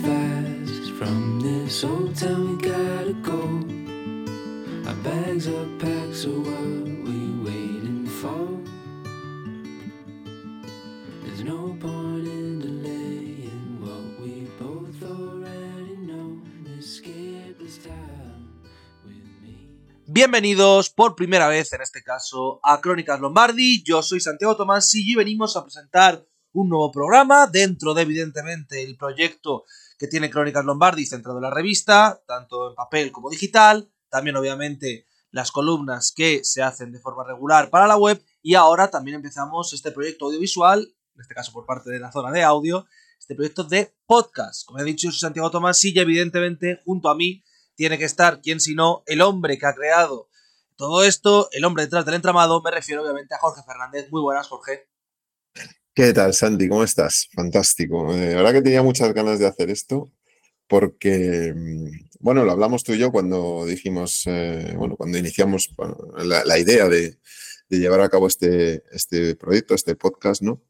[0.00, 0.92] fast.
[0.98, 3.40] From we gotta go.
[5.02, 5.48] Bags.
[20.06, 23.82] Bienvenidos por primera vez, en este caso, a Crónicas Lombardi.
[23.82, 28.96] Yo soy Santiago Tomás y venimos a presentar un nuevo programa dentro de, evidentemente, el
[28.96, 29.64] proyecto
[29.98, 33.90] que tiene Crónicas Lombardi centrado en la revista, tanto en papel como digital.
[34.08, 38.22] También, obviamente, las columnas que se hacen de forma regular para la web.
[38.42, 42.30] Y ahora también empezamos este proyecto audiovisual, en este caso por parte de la zona
[42.30, 42.86] de audio,
[43.18, 44.66] este proyecto de podcast.
[44.66, 45.50] Como he dicho, Santiago
[45.82, 47.42] y evidentemente, junto a mí,
[47.74, 50.28] tiene que estar, quien si no, el hombre que ha creado
[50.76, 54.10] todo esto, el hombre detrás del entramado, me refiero obviamente a Jorge Fernández.
[54.10, 54.91] Muy buenas, Jorge.
[55.94, 56.68] ¿Qué tal, Santi?
[56.68, 57.28] ¿Cómo estás?
[57.34, 58.14] Fantástico.
[58.14, 60.10] Eh, la verdad que tenía muchas ganas de hacer esto
[60.66, 65.74] porque, mm, bueno, lo hablamos tú y yo cuando dijimos, eh, bueno, cuando iniciamos
[66.16, 67.18] la idea de,
[67.68, 70.62] de llevar a cabo este, este proyecto, este podcast, ¿no?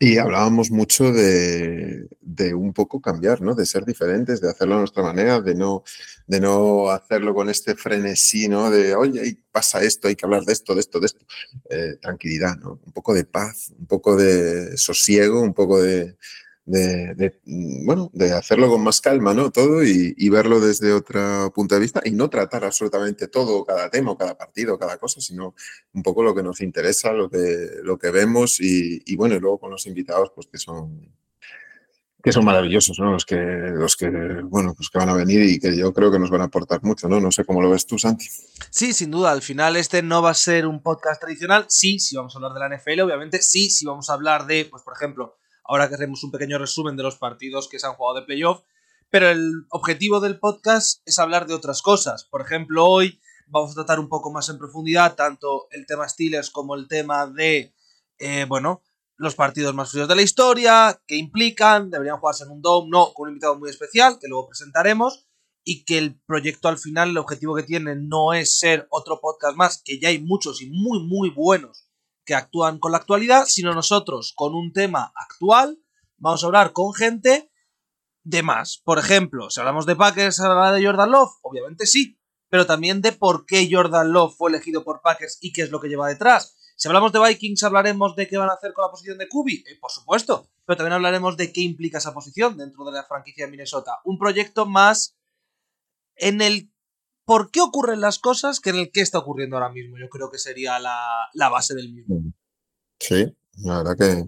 [0.00, 3.54] Y hablábamos mucho de, de, un poco cambiar, ¿no?
[3.54, 5.82] De ser diferentes, de hacerlo a nuestra manera, de no,
[6.26, 8.70] de no hacerlo con este frenesí, ¿no?
[8.70, 11.26] De, oye, pasa esto, hay que hablar de esto, de esto, de esto.
[11.68, 12.78] Eh, tranquilidad, ¿no?
[12.84, 16.16] Un poco de paz, un poco de sosiego, un poco de,
[16.68, 17.40] de,
[17.84, 19.50] bueno, de hacerlo con más calma, ¿no?
[19.50, 24.16] Todo y, verlo desde otro punto de vista y no tratar absolutamente todo, cada tema,
[24.16, 25.54] cada partido, cada cosa, sino
[25.94, 29.40] un poco lo que nos interesa, lo que, lo que vemos y, y bueno, y
[29.40, 31.10] luego con los invitados, pues que son
[32.22, 33.12] que son maravillosos, ¿no?
[33.12, 34.10] Los que, los que,
[34.42, 36.82] bueno, pues que van a venir y que yo creo que nos van a aportar
[36.82, 37.20] mucho, ¿no?
[37.20, 38.26] No sé cómo lo ves tú, Santi.
[38.70, 39.30] Sí, sin duda.
[39.30, 41.66] Al final este no va a ser un podcast tradicional.
[41.68, 43.40] Sí, sí vamos a hablar de la NFL, obviamente.
[43.40, 46.96] Sí, sí vamos a hablar de, pues por ejemplo, ahora que haremos un pequeño resumen
[46.96, 48.62] de los partidos que se han jugado de playoff,
[49.10, 52.24] pero el objetivo del podcast es hablar de otras cosas.
[52.24, 56.50] Por ejemplo, hoy vamos a tratar un poco más en profundidad tanto el tema Steelers
[56.50, 57.74] como el tema de,
[58.18, 58.82] eh, bueno,
[59.16, 63.12] los partidos más fríos de la historia, que implican, deberían jugarse en un dome, no,
[63.12, 65.26] con un invitado muy especial, que luego presentaremos,
[65.64, 69.56] y que el proyecto al final, el objetivo que tiene no es ser otro podcast
[69.56, 71.87] más, que ya hay muchos y muy, muy buenos
[72.28, 75.78] que actúan con la actualidad, sino nosotros con un tema actual
[76.18, 77.50] vamos a hablar con gente
[78.22, 78.82] de más.
[78.84, 81.32] Por ejemplo, si hablamos de Packers, ¿hablará de Jordan Love?
[81.40, 85.62] Obviamente sí, pero también de por qué Jordan Love fue elegido por Packers y qué
[85.62, 86.54] es lo que lleva detrás.
[86.76, 89.64] Si hablamos de Vikings, hablaremos de qué van a hacer con la posición de Kubi,
[89.66, 93.46] eh, por supuesto, pero también hablaremos de qué implica esa posición dentro de la franquicia
[93.46, 94.00] de Minnesota.
[94.04, 95.16] Un proyecto más
[96.14, 96.70] en el
[97.28, 99.98] por qué ocurren las cosas que en el qué está ocurriendo ahora mismo.
[99.98, 102.22] Yo creo que sería la, la base del mismo.
[102.98, 104.24] Sí, la verdad que.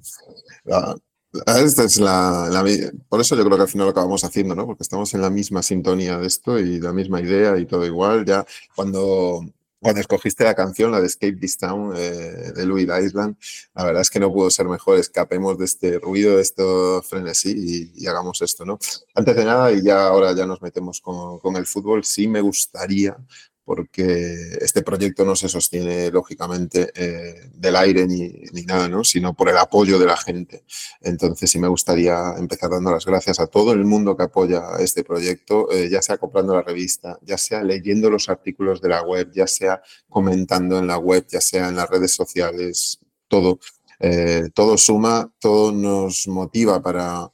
[1.46, 2.62] Esta es la, la,
[3.08, 4.66] Por eso yo creo que al final lo acabamos haciendo, ¿no?
[4.66, 8.26] Porque estamos en la misma sintonía de esto y la misma idea y todo igual.
[8.26, 8.44] Ya
[8.76, 9.46] cuando
[9.80, 13.36] cuando escogiste la canción, la de Escape This Town eh, de Louis Island,
[13.74, 14.98] la verdad es que no pudo ser mejor.
[14.98, 18.78] Escapemos de este ruido, de esto frenesí y, y, hagamos esto, ¿no?
[19.14, 22.40] Antes de nada, y ya ahora ya nos metemos con, con el fútbol, sí me
[22.40, 23.16] gustaría
[23.70, 29.04] porque este proyecto no se sostiene lógicamente eh, del aire ni, ni, nada, ¿no?
[29.04, 30.64] sino por el apoyo de la gente.
[31.00, 35.04] Entonces sí me gustaría empezar dando las gracias a todo el mundo que apoya este
[35.04, 39.30] proyecto, eh, ya sea comprando la revista, ya sea leyendo los artículos de la web,
[39.32, 42.98] ya sea comentando en la web, ya sea en las redes sociales,
[43.28, 43.60] todo.
[44.00, 47.30] Eh, todo suma, todo nos motiva para,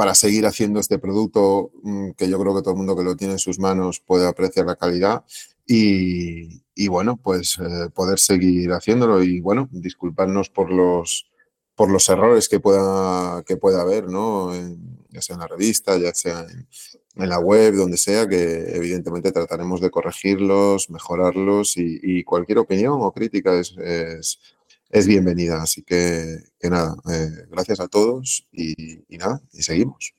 [0.00, 3.16] para seguir haciendo este producto mm, que yo creo que todo el mundo que lo
[3.16, 5.24] tiene en sus manos puede apreciar la calidad
[5.72, 11.30] y, bueno, pues eh, poder seguir haciéndolo y bueno, disculparnos por los,
[11.76, 14.52] por los errores que pueda, que pueda haber, ¿no?
[14.52, 16.66] En, ya sea en la revista, ya sea en,
[17.16, 23.12] en, la web, donde sea, que evidentemente trataremos de corregirlos, mejorarlos y, cualquier opinión o
[23.12, 23.76] crítica es,
[24.90, 25.62] es, bienvenida.
[25.62, 30.14] Así que, que nada, eh, gracias a todos y, y nada, y seguimos.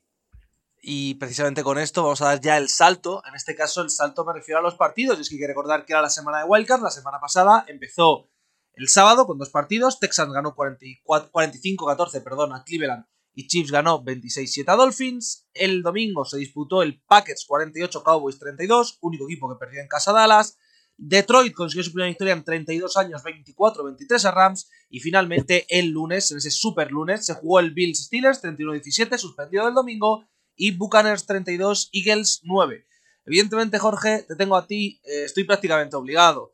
[0.81, 3.21] Y precisamente con esto vamos a dar ya el salto.
[3.27, 5.17] En este caso, el salto me refiero a los partidos.
[5.17, 6.81] Y es que hay que recordar que era la semana de Wildcard.
[6.81, 8.29] La semana pasada empezó
[8.73, 9.99] el sábado con dos partidos.
[9.99, 15.47] Texans ganó 45-14 perdón, a Cleveland y Chiefs ganó 26-7 a Dolphins.
[15.53, 20.11] El domingo se disputó el Packers 48 Cowboys 32, único equipo que perdió en casa
[20.11, 20.57] Dallas.
[20.97, 24.69] Detroit consiguió su primera victoria en 32 años 24-23 a Rams.
[24.89, 29.65] Y finalmente el lunes, en ese super lunes, se jugó el Bills Steelers 31-17, suspendido
[29.65, 30.27] del domingo
[30.61, 32.85] y Buccaneers 32, Eagles 9.
[33.25, 36.53] Evidentemente, Jorge, te tengo a ti, eh, estoy prácticamente obligado.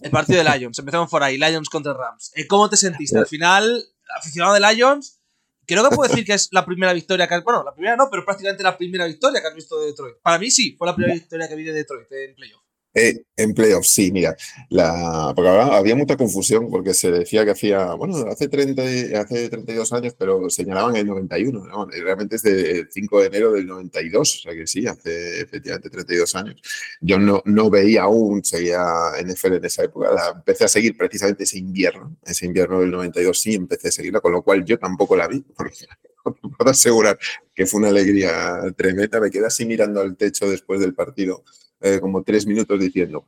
[0.00, 2.30] El partido de Lions, empezamos por ahí, Lions contra Rams.
[2.36, 3.18] Eh, ¿Cómo te sentiste?
[3.18, 3.84] Al final,
[4.16, 5.20] aficionado de Lions,
[5.66, 8.08] creo que puedo decir que es la primera victoria que has, bueno, la primera no,
[8.08, 10.16] pero prácticamente la primera victoria que has visto de Detroit.
[10.22, 12.62] Para mí sí, fue la primera victoria que vi de Detroit en playoff.
[12.96, 14.36] Eh, en playoffs, sí, mira,
[14.68, 18.82] la, porque había mucha confusión porque se decía que hacía, bueno, hace, 30,
[19.20, 21.86] hace 32 años, pero señalaban el 91, ¿no?
[21.86, 26.34] realmente es de 5 de enero del 92, o sea que sí, hace efectivamente 32
[26.36, 26.62] años.
[27.00, 28.84] Yo no, no veía aún, seguía
[29.20, 33.40] NFL en esa época, la, empecé a seguir precisamente ese invierno, ese invierno del 92
[33.40, 35.86] sí, empecé a seguirla, con lo cual yo tampoco la vi, porque
[36.22, 37.18] puedo asegurar
[37.52, 41.42] que fue una alegría tremenda, me quedé así mirando al techo después del partido
[41.84, 43.26] eh, como tres minutos diciendo,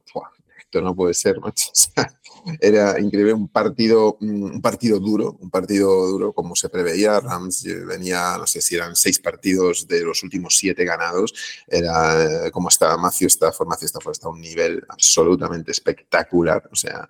[0.59, 1.71] esto no puede ser, macho.
[2.61, 7.21] era increíble, un partido, un partido duro, un partido duro como se preveía.
[7.21, 11.35] Rams eh, venía, no sé si eran seis partidos de los últimos siete ganados.
[11.67, 16.67] Era eh, como está Matthew Stafford, Matthew Stafford está a un nivel absolutamente espectacular.
[16.73, 17.07] O sea,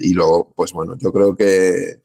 [0.00, 2.00] y luego, pues bueno, yo creo que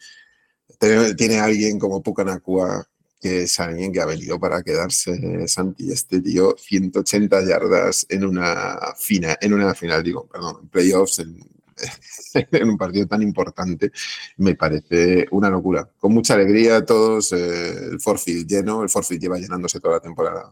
[1.15, 2.85] tiene alguien como Pucanacua
[3.23, 8.77] que es alguien que ha venido para quedarse, Santi, este tío, 180 yardas en una,
[8.99, 11.39] fina, en una final, digo, perdón, en playoffs, en,
[12.69, 13.93] un partido tan importante,
[14.37, 15.89] me parece una locura.
[15.97, 20.51] Con mucha alegría todos, eh, el Forfield lleno, el Forfield lleva llenándose toda la temporada.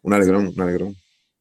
[0.00, 0.96] un alegrón, un alegrón.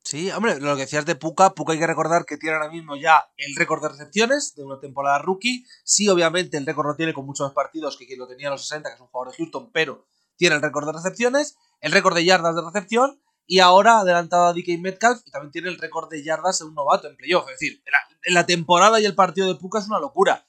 [0.10, 2.96] Sí, hombre, lo que decías de Puka, Puka hay que recordar que tiene ahora mismo
[2.96, 5.68] ya el récord de recepciones de una temporada rookie.
[5.84, 8.54] Sí, obviamente el récord lo tiene con muchos más partidos que quien lo tenía en
[8.54, 11.92] los 60, que es un jugador de Houston, pero tiene el récord de recepciones, el
[11.92, 15.78] récord de yardas de recepción y ahora adelantado a DK Metcalf y también tiene el
[15.78, 17.48] récord de yardas en un novato en playoff.
[17.48, 17.84] Es decir,
[18.24, 20.44] en la, temporada y el partido de Puka es una locura.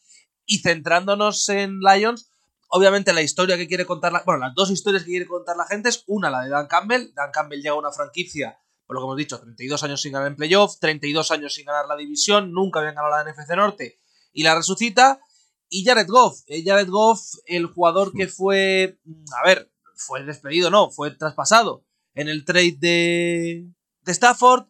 [0.47, 2.31] Y centrándonos en Lions,
[2.69, 5.67] obviamente la historia que quiere contar la, bueno, las dos historias que quiere contar la
[5.67, 7.13] gente es una, la de Dan Campbell.
[7.13, 8.57] Dan Campbell llega a una franquicia
[8.91, 11.87] por lo que hemos dicho, 32 años sin ganar en playoff, 32 años sin ganar
[11.87, 14.01] la división, nunca habían ganado la NFC Norte
[14.33, 15.21] y la resucita.
[15.69, 20.71] Y Jared Goff, eh, Jared Goff, el jugador que fue, mm, a ver, fue despedido,
[20.71, 21.85] no, fue traspasado
[22.15, 23.71] en el trade de,
[24.01, 24.67] de Stafford.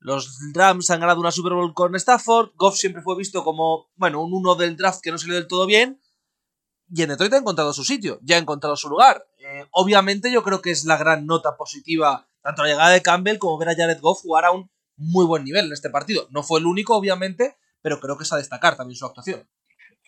[0.00, 2.50] Los Rams han ganado una Super Bowl con Stafford.
[2.56, 5.64] Goff siempre fue visto como, bueno, un uno del draft que no salió del todo
[5.64, 5.98] bien.
[6.94, 9.26] Y en Detroit ha encontrado su sitio, ya ha encontrado su lugar.
[9.38, 13.38] Eh, obviamente yo creo que es la gran nota positiva tanto la llegada de Campbell
[13.38, 16.28] como ver a Jared Goff jugar a un muy buen nivel en este partido.
[16.30, 19.48] No fue el único, obviamente, pero creo que es a destacar también su actuación.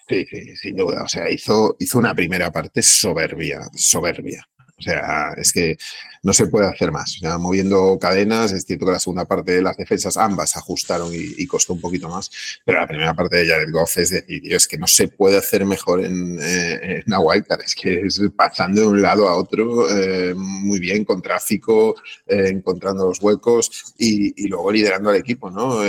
[0.08, 1.02] Sí, sí, sin duda.
[1.02, 4.46] O sea, hizo, hizo una primera parte soberbia, soberbia.
[4.76, 5.76] O sea, es que
[6.24, 7.16] no se puede hacer más.
[7.16, 11.10] O sea, moviendo cadenas, es cierto que la segunda parte de las defensas ambas ajustaron
[11.12, 12.30] y, costó un poquito más,
[12.64, 15.64] pero la primera parte de Jared Goff es decir, es que no se puede hacer
[15.64, 20.34] mejor en, eh, en wildcard, es que es pasando de un lado a otro eh,
[20.34, 21.94] muy bien, con tráfico,
[22.26, 25.84] eh, encontrando los huecos y, luego liderando al equipo, ¿no?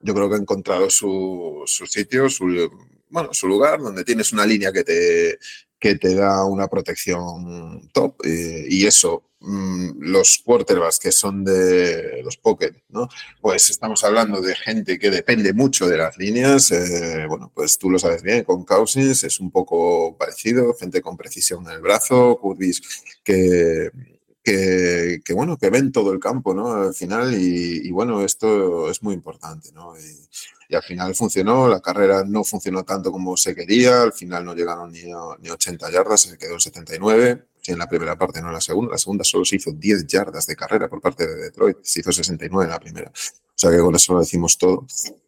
[0.00, 2.46] yo creo que ha encontrado su, su sitio, su,
[3.10, 5.38] bueno, su lugar, donde tienes una línea que te,
[5.78, 12.22] que te da una protección top eh, y eso, mm, los quarterbacks que son de
[12.24, 13.08] los pocket, ¿no?
[13.40, 17.90] Pues estamos hablando de gente que depende mucho de las líneas, eh, bueno, pues tú
[17.90, 22.38] lo sabes bien, con Cousins es un poco parecido, gente con precisión en el brazo,
[22.40, 22.82] curvis
[23.22, 23.90] que
[25.24, 26.72] que, bueno, que ven todo el campo, ¿no?
[26.72, 29.94] Al final, y, bueno, esto es muy importante, ¿no?
[30.74, 34.92] Al final funcionó, la carrera no funcionó tanto como se quería, al final no llegaron
[34.92, 35.02] ni,
[35.40, 38.92] ni 80 yardas, se quedó en 79, en la primera parte, no en la segunda,
[38.92, 42.12] la segunda solo se hizo 10 yardas de carrera por parte de Detroit, se hizo
[42.12, 44.86] 69 en la primera, o sea que con eso lo decimos todo.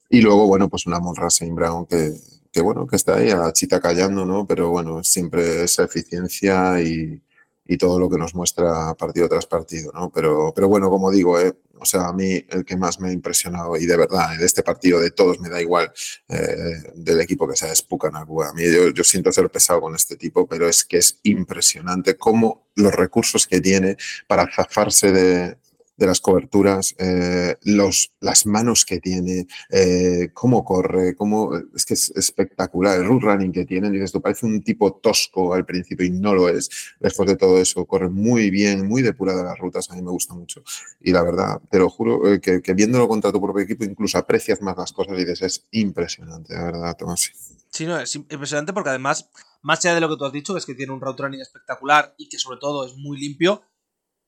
[0.08, 2.12] Y luego, bueno, pues una Monra Brown que,
[2.52, 4.46] que, bueno, que está ahí a chita callando, ¿no?
[4.46, 7.22] Pero bueno, siempre esa eficiencia y,
[7.70, 10.10] y todo lo que nos muestra partido tras partido, ¿no?
[10.10, 13.12] Pero, pero bueno, como digo, eh, o sea, a mí el que más me ha
[13.12, 15.92] impresionado, y de verdad, de este partido de todos me da igual
[16.28, 18.48] eh, del equipo que sea, es Pucanagua.
[18.48, 22.66] A mí yo, siento ser pesado con este tipo, pero es que es impresionante cómo
[22.74, 23.96] los recursos que tiene
[24.26, 25.56] para zafarse de,
[26.00, 31.92] de las coberturas, eh, los, las manos que tiene, eh, cómo corre, cómo, es que
[31.92, 32.98] es espectacular.
[32.98, 36.34] El root running que tiene, dices, esto parece un tipo tosco al principio y no
[36.34, 36.70] lo es.
[37.00, 40.32] Después de todo eso, corre muy bien, muy depurada las rutas, a mí me gusta
[40.32, 40.62] mucho.
[41.02, 44.62] Y la verdad, te lo juro, eh, que, viéndolo contra tu propio equipo, incluso aprecias
[44.62, 47.30] más las cosas y dices, es impresionante, la verdad, Tomás.
[47.68, 49.28] Sí, no, es impresionante porque además,
[49.60, 52.14] más allá de lo que tú has dicho, es que tiene un route running espectacular
[52.16, 53.62] y que sobre todo es muy limpio,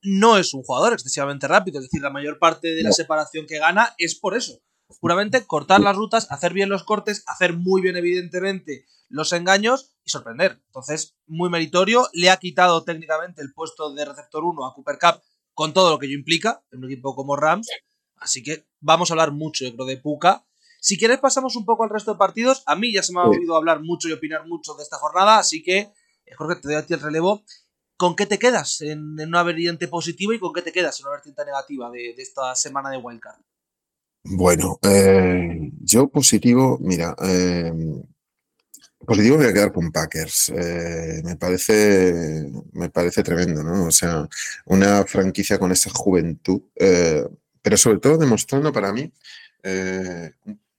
[0.03, 1.79] no es un jugador excesivamente rápido.
[1.79, 4.61] Es decir, la mayor parte de la separación que gana es por eso.
[4.99, 10.11] Puramente cortar las rutas, hacer bien los cortes, hacer muy bien, evidentemente, los engaños y
[10.11, 10.61] sorprender.
[10.67, 12.07] Entonces, muy meritorio.
[12.13, 15.21] Le ha quitado técnicamente el puesto de receptor 1 a Cooper Cup
[15.53, 17.67] con todo lo que ello implica en un equipo como Rams.
[18.17, 20.45] Así que vamos a hablar mucho, yo creo, de Puka.
[20.79, 22.63] Si quieres, pasamos un poco al resto de partidos.
[22.65, 25.39] A mí ya se me ha oído hablar mucho y opinar mucho de esta jornada,
[25.39, 25.91] así que
[26.37, 27.43] Jorge, te doy a ti el relevo.
[28.03, 31.13] ¿Con qué te quedas en, una vertiente positiva y con qué te quedas en una
[31.13, 33.39] vertiente negativa de, esta semana de Wildcard?
[34.25, 37.71] Bueno, eh, yo positivo, mira, eh,
[39.07, 40.49] positivo voy a quedar con Packers.
[40.49, 43.85] Eh, me, parece, me parece tremendo, ¿no?
[43.85, 44.27] O sea,
[44.65, 49.13] una franquicia con esa juventud, pero sobre todo demostrando para mí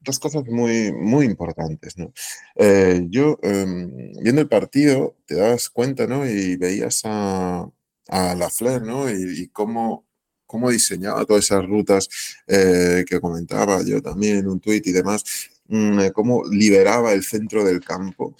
[0.04, 1.96] dos cosas muy, muy importantes.
[1.98, 2.12] ¿no?
[2.54, 6.28] Eh, yo, em, viendo el partido, te das cuenta ¿no?
[6.28, 7.68] y veías a,
[8.08, 9.10] a La Flair ¿no?
[9.10, 10.06] y, cómo,
[10.46, 12.08] cómo, diseñaba todas esas rutas
[12.46, 15.24] eh, que comentaba yo también en un tuit y demás.
[15.66, 18.36] Mm, eh, cómo liberaba el centro del campo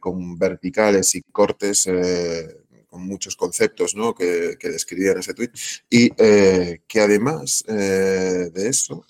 [0.00, 1.86] con verticales y cortes
[2.86, 4.14] con muchos conceptos ¿no?
[4.14, 5.50] que, que describía en ese tuit,
[5.90, 9.04] y que además de eso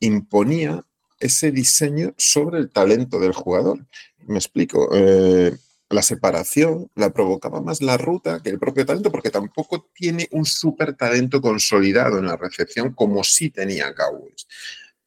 [0.00, 0.84] imponía
[1.20, 3.86] ese diseño sobre el talento del jugador.
[4.26, 4.88] Me explico.
[4.92, 5.56] Eh,
[5.90, 10.44] la separación la provocaba más la ruta que el propio talento, porque tampoco tiene un
[10.44, 14.46] súper talento consolidado en la recepción como sí tenía Cowboys.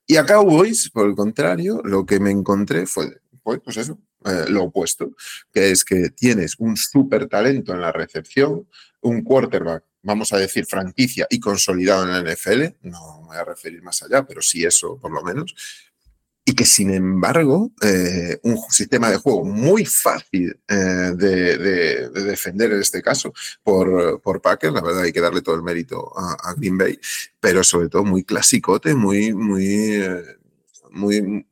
[0.07, 4.63] Y a Cowboys, por el contrario, lo que me encontré fue, pues eso, eh, lo
[4.63, 5.11] opuesto,
[5.53, 8.67] que es que tienes un súper talento en la recepción,
[9.01, 13.45] un quarterback, vamos a decir, franquicia y consolidado en la NFL, no me voy a
[13.45, 15.55] referir más allá, pero sí eso por lo menos,
[16.51, 20.75] y que sin embargo eh, un sistema de juego muy fácil eh,
[21.15, 25.63] de, defender en este caso por, por Packers, la verdad hay que darle todo el
[25.63, 26.99] mérito a, Green Bay,
[27.39, 30.23] pero sobre todo muy clasicote, muy, muy, eh,
[30.89, 31.47] muy,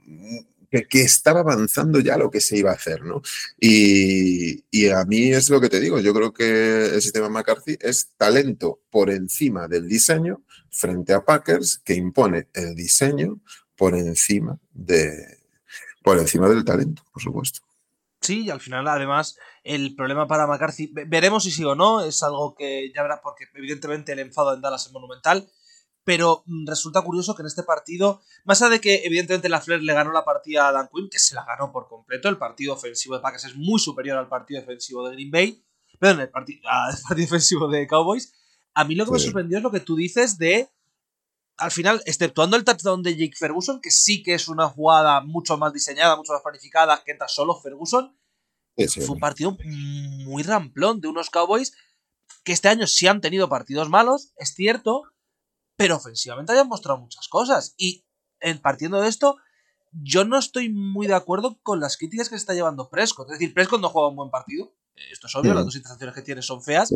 [0.69, 3.21] que, estaba avanzando ya lo que se iba a hacer, ¿no?
[3.57, 7.77] Y, y, a mí es lo que te digo, yo creo que el sistema McCarthy
[7.79, 13.39] es talento por encima del diseño frente a Packers que impone el diseño
[13.79, 15.39] por encima de
[16.03, 17.61] por encima del talento, por supuesto.
[18.21, 22.21] Sí, y al final, además, el problema para McCarthy, veremos si sí o no, es
[22.21, 25.49] algo que ya verá, porque evidentemente el enfado en Dallas es monumental,
[26.03, 29.81] pero mm, resulta curioso que en este partido, más allá de que evidentemente la Flair
[29.81, 32.73] le ganó la partida a Dan Quinn, que se la ganó por completo, el partido
[32.73, 35.63] ofensivo de Packers es muy superior al partido defensivo de Green Bay,
[35.99, 38.33] perdón, el, partido, al partido defensivo de Cowboys,
[38.73, 40.69] a mí lo que me sorprendió es lo que tú dices de
[41.59, 45.57] al final, exceptuando el touchdown de Jake Ferguson, que sí que es una jugada mucho
[45.57, 48.17] más diseñada, mucho más planificada, que entra solo Ferguson,
[48.87, 51.73] fue un partido muy ramplón de unos Cowboys
[52.45, 55.03] que este año sí han tenido partidos malos, es cierto,
[55.75, 57.73] pero ofensivamente hayan mostrado muchas cosas.
[57.77, 58.05] Y
[58.39, 59.37] en, partiendo de esto,
[59.91, 63.27] yo no estoy muy de acuerdo con las críticas que se está llevando Prescott.
[63.27, 64.73] Es decir, Prescott no juega un buen partido,
[65.11, 66.93] esto es obvio, las dos interacciones que tiene son feas,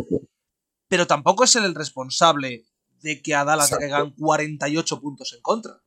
[0.87, 2.65] pero tampoco es el responsable
[3.03, 5.83] de que a Dallas le hagan 48 puntos en contra.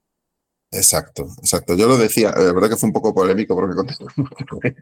[0.71, 1.75] Exacto, exacto.
[1.75, 3.95] Yo lo decía, la verdad que fue un poco polémico porque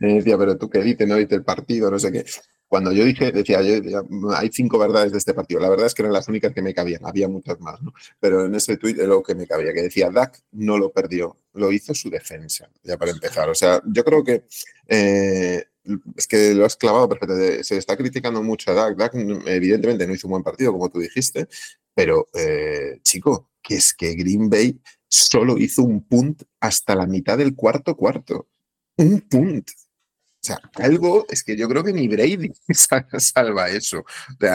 [0.00, 2.24] me decía, pero tú qué dices, no dices el partido, no sé qué.
[2.68, 5.60] Cuando yo dije, decía, hay cinco verdades de este partido.
[5.60, 7.92] La verdad es que eran las únicas que me cabían, había muchas más, ¿no?
[8.20, 11.72] Pero en ese tuit lo que me cabía, que decía, Dak no lo perdió, lo
[11.72, 13.48] hizo su defensa, ya para empezar.
[13.48, 14.46] O sea, yo creo que
[14.88, 15.64] eh,
[16.16, 17.64] es que lo has clavado perfectamente.
[17.64, 18.96] Se está criticando mucho a Dak.
[18.96, 19.14] Dak,
[19.46, 21.48] evidentemente, no hizo un buen partido, como tú dijiste,
[21.94, 27.38] pero, eh, chico, que es que Green Bay solo hizo un punt hasta la mitad
[27.38, 28.48] del cuarto cuarto.
[28.96, 29.70] Un punt.
[30.44, 32.52] O sea, algo es que yo creo que ni Brady
[33.18, 34.04] salva eso.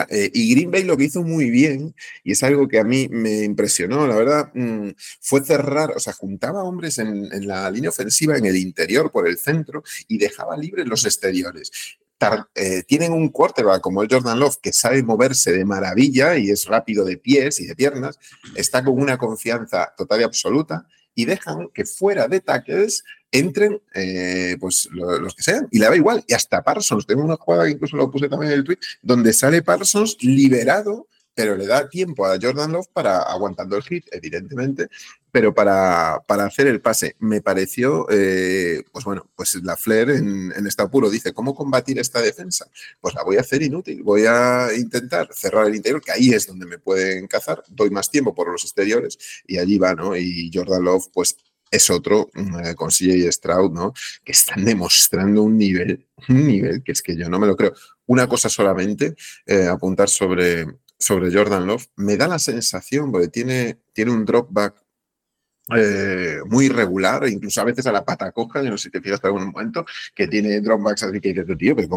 [0.08, 3.08] Eh, y Green Bay lo que hizo muy bien, y es algo que a mí
[3.10, 8.38] me impresionó, la verdad, mm, fue cerrar, o sea, juntaba hombres en, la línea ofensiva,
[8.38, 11.72] en el interior, por el centro, y dejaba libres los exteriores.
[12.54, 16.66] Eh, tienen un quarterback como el Jordan Love que sabe moverse de maravilla y es
[16.66, 18.16] rápido de pies y de piernas,
[18.54, 20.86] está con una confianza total y absoluta
[21.20, 25.94] y dejan que fuera de tackles entren eh, pues los que sean y le da
[25.94, 26.24] igual.
[26.26, 29.34] Y hasta Parsons, tengo una jugada que incluso lo puse también en el tweet, donde
[29.34, 34.88] sale Parsons liberado, pero le da tiempo a Jordan Love para, aguantando el hit, evidentemente,
[35.32, 37.16] pero para, para hacer el pase.
[37.18, 41.98] Me pareció, eh, pues bueno, pues la Flair en, en este apuro dice, ¿cómo combatir
[41.98, 42.68] esta defensa?
[43.00, 46.46] Pues la voy a hacer inútil, voy a intentar cerrar el interior, que ahí es
[46.46, 50.16] donde me pueden cazar, doy más tiempo por los exteriores y allí va, ¿no?
[50.16, 51.36] Y Jordan Love, pues
[51.70, 53.92] es otro eh, con CJ Stroud, ¿no?
[54.24, 57.72] Que están demostrando un nivel, un nivel que es que yo no me lo creo.
[58.06, 59.14] Una cosa solamente,
[59.46, 60.66] eh, apuntar sobre,
[60.98, 64.74] sobre Jordan Love, me da la sensación, porque tiene, tiene un drop back
[65.76, 69.20] eh, muy regular, incluso a veces a la pata coja, no sé si te fijas
[69.22, 69.84] en algún momento,
[70.14, 71.88] que tiene dropbacks así que dices, tío, pero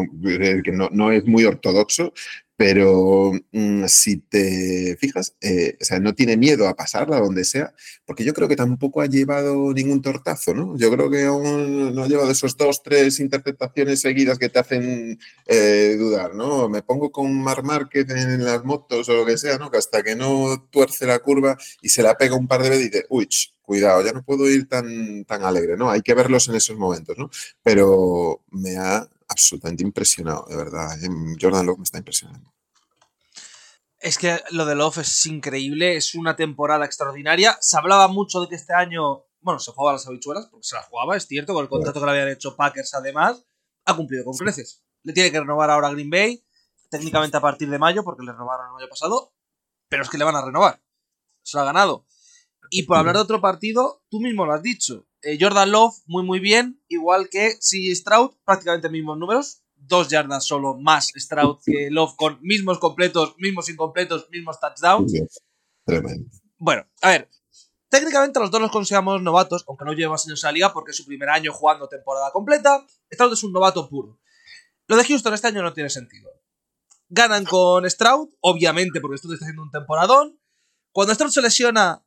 [0.62, 2.12] que no, no, es muy ortodoxo,
[2.56, 7.74] pero mm, si te fijas, eh, o sea, no tiene miedo a pasarla donde sea,
[8.06, 10.76] porque yo creo que tampoco ha llevado ningún tortazo, ¿no?
[10.76, 15.18] Yo creo que aún no ha llevado esos dos, tres interpretaciones seguidas que te hacen
[15.46, 16.68] eh, dudar, ¿no?
[16.68, 19.70] Me pongo con Mar Márquez en las motos o lo que sea, ¿no?
[19.70, 22.86] Que hasta que no tuerce la curva y se la pega un par de veces
[22.86, 23.28] y dice, uy,
[23.62, 25.90] cuidado, ya no puedo ir tan, tan alegre, ¿no?
[25.90, 27.30] Hay que verlos en esos momentos, ¿no?
[27.62, 31.02] Pero me ha absolutamente impresionado, de verdad.
[31.02, 31.08] ¿eh?
[31.40, 32.52] Jordan Love me está impresionando.
[33.98, 37.56] Es que lo de Love es increíble, es una temporada extraordinaria.
[37.60, 40.82] Se hablaba mucho de que este año, bueno, se jugaba las habichuelas, porque se la
[40.82, 43.44] jugaba, es cierto, con el contrato que le habían hecho Packers además,
[43.84, 44.82] ha cumplido con creces.
[45.02, 46.44] Le tiene que renovar ahora a Green Bay,
[46.90, 49.34] técnicamente a partir de mayo, porque le renovaron el mayo pasado,
[49.88, 50.82] pero es que le van a renovar.
[51.42, 52.06] Se lo ha ganado.
[52.70, 55.06] Y por hablar de otro partido, tú mismo lo has dicho.
[55.24, 60.46] Eh, Jordan Love, muy muy bien, igual que si Stroud, prácticamente mismos números, dos yardas
[60.46, 65.12] solo más Stroud que Love con mismos completos, mismos incompletos, mismos touchdowns.
[65.86, 66.30] Tremendo.
[66.58, 67.30] Bueno, a ver,
[67.88, 70.90] técnicamente los dos los consideramos novatos, aunque no lleve más años en la liga porque
[70.90, 72.84] es su primer año jugando temporada completa.
[73.10, 74.18] Stroud es un novato puro.
[74.86, 76.30] Lo de Houston este año no tiene sentido.
[77.08, 80.38] Ganan con Stroud, obviamente, porque Stroud está haciendo un temporadón.
[80.92, 82.03] Cuando Stroud se lesiona,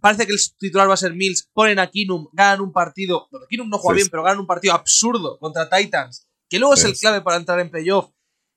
[0.00, 3.46] parece que el titular va a ser Mills, ponen a Kinum, ganan un partido, donde
[3.48, 6.96] Kinum no juega bien, pero ganan un partido absurdo contra Titans, que luego es el
[6.96, 8.10] clave para entrar en playoff.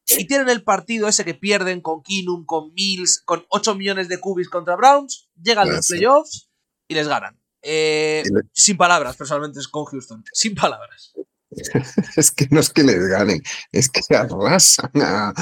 [0.07, 4.19] Y tienen el partido ese que pierden con Kinum, con Mills, con 8 millones de
[4.19, 6.49] cubis contra Browns, llegan los playoffs
[6.87, 7.39] y les ganan.
[7.61, 10.23] Eh, sin palabras, personalmente, es con Houston.
[10.33, 11.13] Sin palabras.
[12.15, 13.41] Es que no es que les ganen,
[13.71, 15.33] es que arrasan a,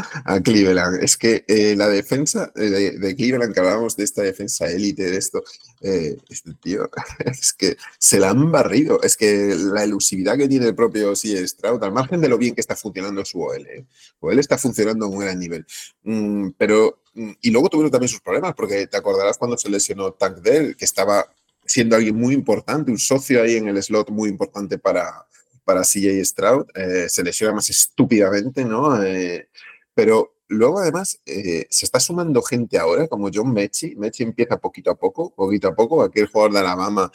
[0.44, 1.04] Cleveland.
[1.04, 5.44] Es que eh, la defensa de, Cleveland, que hablábamos de esta defensa élite, de esto,
[5.82, 6.90] eh, este tío,
[7.26, 9.02] es que se la han barrido.
[9.02, 11.48] Es que la elusividad que tiene el propio C.
[11.48, 13.86] Stroud, al margen de lo bien que está funcionando su OL, ¿eh?
[14.20, 15.66] OL está funcionando a un gran nivel.
[16.04, 20.14] Mm, pero, mm, y luego tuvieron también sus problemas, porque te acordarás cuando se lesionó
[20.14, 21.26] Tank Dell, que estaba
[21.66, 25.28] siendo alguien muy importante, un socio ahí en el slot muy importante para
[25.70, 29.04] para CJ Stroud, eh, se lesiona más estúpidamente, ¿no?
[29.04, 29.50] Eh,
[29.94, 33.96] pero luego además eh, se está sumando gente ahora, como John Mechie.
[33.96, 37.12] Mechie empieza poquito a poco, poquito a poco, aquel jugador de Alabama.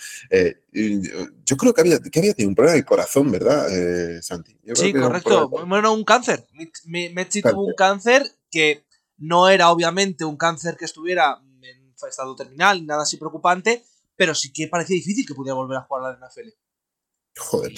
[1.45, 3.67] yo creo que había, que había tenido un problema de corazón, ¿verdad,
[4.23, 4.57] Santi?
[4.73, 5.49] sí, correcto.
[5.49, 6.47] Un bueno, un cáncer.
[6.85, 8.85] Mechie tuvo un cáncer que
[9.19, 13.83] no era obviamente un cáncer que estuviera en estado terminal, nada así preocupante,
[14.15, 16.51] pero sí que parecía difícil que pudiera volver a jugar a la NFL.
[17.37, 17.73] Joder,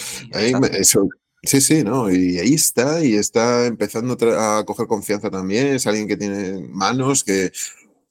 [0.79, 1.09] eso,
[1.43, 2.11] sí, sí, ¿no?
[2.11, 7.25] Y ahí está, y está empezando a coger confianza también, es alguien que tiene manos,
[7.25, 7.53] que,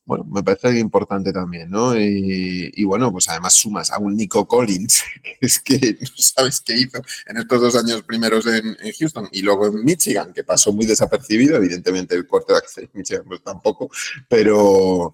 [0.06, 1.96] bueno, me parece importante también, ¿no?
[2.00, 6.76] Y, bueno, pues además sumas a un Nico Collins, que es que no sabes qué
[6.76, 10.86] hizo en estos dos años primeros en, Houston y luego en Michigan, que pasó muy
[10.86, 13.90] desapercibido, evidentemente el corte de Michigan pues tampoco,
[14.28, 15.14] pero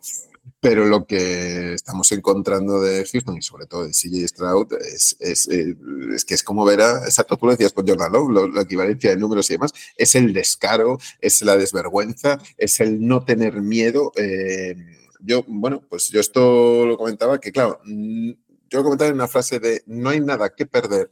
[0.61, 5.47] pero lo que estamos encontrando de Houston y sobre todo de CJ Stroud es, es,
[5.47, 5.75] eh,
[6.13, 9.09] es, que es como ver a, exacto, tú lo decías con Jordan Love, la equivalencia
[9.09, 14.11] de números y demás, es el descaro, es la desvergüenza, es el no tener miedo.
[14.15, 14.75] Eh,
[15.19, 18.31] yo, bueno, pues yo esto lo comentaba que, claro, mm,
[18.69, 21.11] yo lo comentaba en una frase de no hay nada que perder,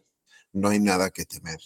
[0.54, 1.60] no hay nada que temer.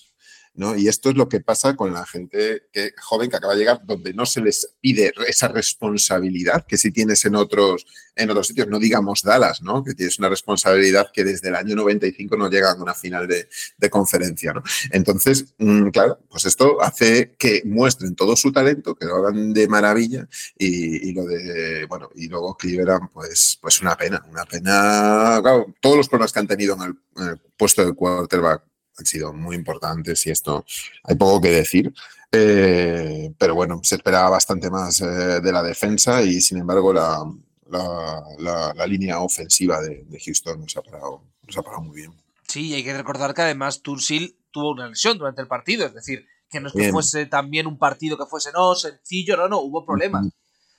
[0.56, 3.82] Y esto es lo que pasa con la gente que, joven que acaba de llegar,
[3.86, 8.68] donde no se les pide esa responsabilidad que si tienes en otros, en otros sitios,
[8.68, 9.84] no digamos Dallas, ¿no?
[9.84, 13.48] Que tienes una responsabilidad que desde el año 95 no llega a una final de,
[13.90, 14.54] conferencia,
[14.92, 19.68] Entonces, mm, claro, pues esto hace que muestren todo su talento, que lo hagan de
[19.68, 25.42] maravilla y, lo de, bueno, y luego Cleveland, pues, pues una pena, una pena,
[25.82, 28.64] todos los problemas que han tenido en el, en el puesto de quarterback
[28.98, 30.66] han sido muy importantes y esto
[31.04, 31.94] hay poco que decir.
[32.32, 37.24] Eh, pero bueno, se esperaba bastante más eh, de la defensa y sin embargo la,
[37.70, 42.14] la, línea ofensiva de, Houston nos ha, parado, nos ha parado muy bien.
[42.48, 45.94] Sí, y hay que recordar que además Tursil tuvo una lesión durante el partido, es
[45.94, 49.60] decir, que no es que fuese también un partido que fuese no sencillo, no, no,
[49.60, 50.28] hubo problemas.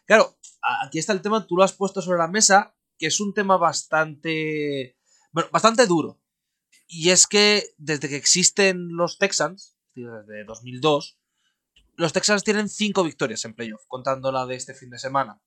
[0.06, 0.36] Claro,
[0.84, 3.56] aquí está el tema, tú lo has puesto sobre la mesa, que es un tema
[3.56, 4.96] bastante,
[5.32, 6.20] bueno, bastante duro.
[6.96, 11.18] Y es que desde que existen los Texans, desde 2002,
[11.96, 15.42] los Texans tienen cinco victorias en playoff, contando la de este fin de semana.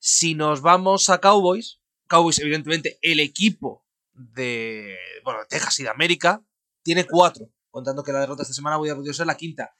[0.00, 6.44] Si nos vamos a Cowboys, Cowboys evidentemente el equipo de, bueno, Texas y de América,
[6.82, 9.72] tiene cuatro, contando que la derrota esta semana voy a poder ser la quinta.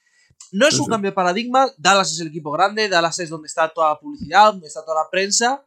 [0.53, 3.69] No es un cambio de paradigma, Dallas es el equipo grande, Dallas es donde está
[3.69, 5.67] toda la publicidad, donde está toda la prensa,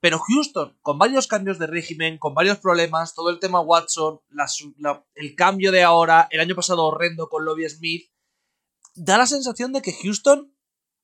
[0.00, 4.20] pero Houston, con varios cambios de régimen, con varios problemas, todo el tema Watson,
[5.14, 8.10] el cambio de ahora, el año pasado horrendo con Lobby Smith,
[8.94, 10.54] da la sensación de que Houston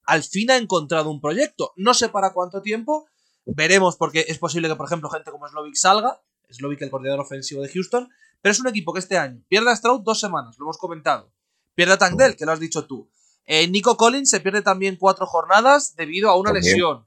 [0.07, 1.73] al fin ha encontrado un proyecto.
[1.77, 3.09] No sé para cuánto tiempo,
[3.45, 7.63] veremos porque es posible que, por ejemplo, gente como Slovic salga, Slovic el coordinador ofensivo
[7.63, 8.09] de Houston,
[8.41, 11.33] pero es un equipo que este año pierde a Stroud dos semanas, lo hemos comentado.
[11.75, 13.11] Pierde a Tangdell, que lo has dicho tú.
[13.47, 17.07] Eh, Nico Collins se pierde también cuatro jornadas debido a una lesión.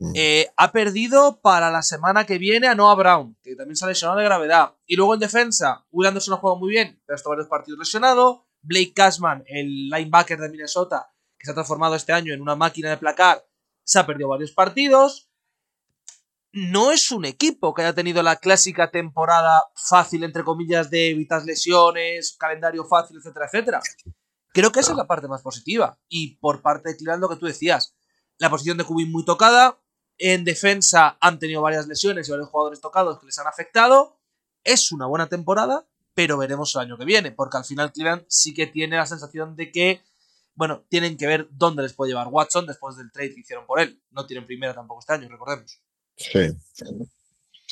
[0.00, 0.12] Mm.
[0.14, 3.88] Eh, ha perdido para la semana que viene a Noah Brown, que también se ha
[3.88, 4.74] lesionado de gravedad.
[4.86, 7.78] Y luego en defensa, Will Anderson ha jugado muy bien, pero ha estado varios partidos
[7.78, 8.46] lesionado.
[8.62, 12.88] Blake Cashman, el linebacker de Minnesota, que se ha transformado este año en una máquina
[12.88, 13.46] de placar,
[13.84, 15.30] se ha perdido varios partidos.
[16.52, 21.44] No es un equipo que haya tenido la clásica temporada fácil, entre comillas, de evitas
[21.44, 23.80] lesiones, calendario fácil, etcétera, etcétera.
[24.52, 25.98] Creo que esa es la parte más positiva.
[26.08, 27.94] Y por parte de Cleveland, lo que tú decías,
[28.38, 29.78] la posición de Cubin muy tocada.
[30.22, 34.20] En defensa han tenido varias lesiones y varios jugadores tocados que les han afectado.
[34.62, 38.52] Es una buena temporada, pero veremos el año que viene, porque al final Cleveland sí
[38.52, 40.02] que tiene la sensación de que,
[40.54, 43.80] bueno, tienen que ver dónde les puede llevar Watson después del trade que hicieron por
[43.80, 44.02] él.
[44.10, 45.80] No tienen primera tampoco este año, recordemos.
[46.18, 46.54] Sí.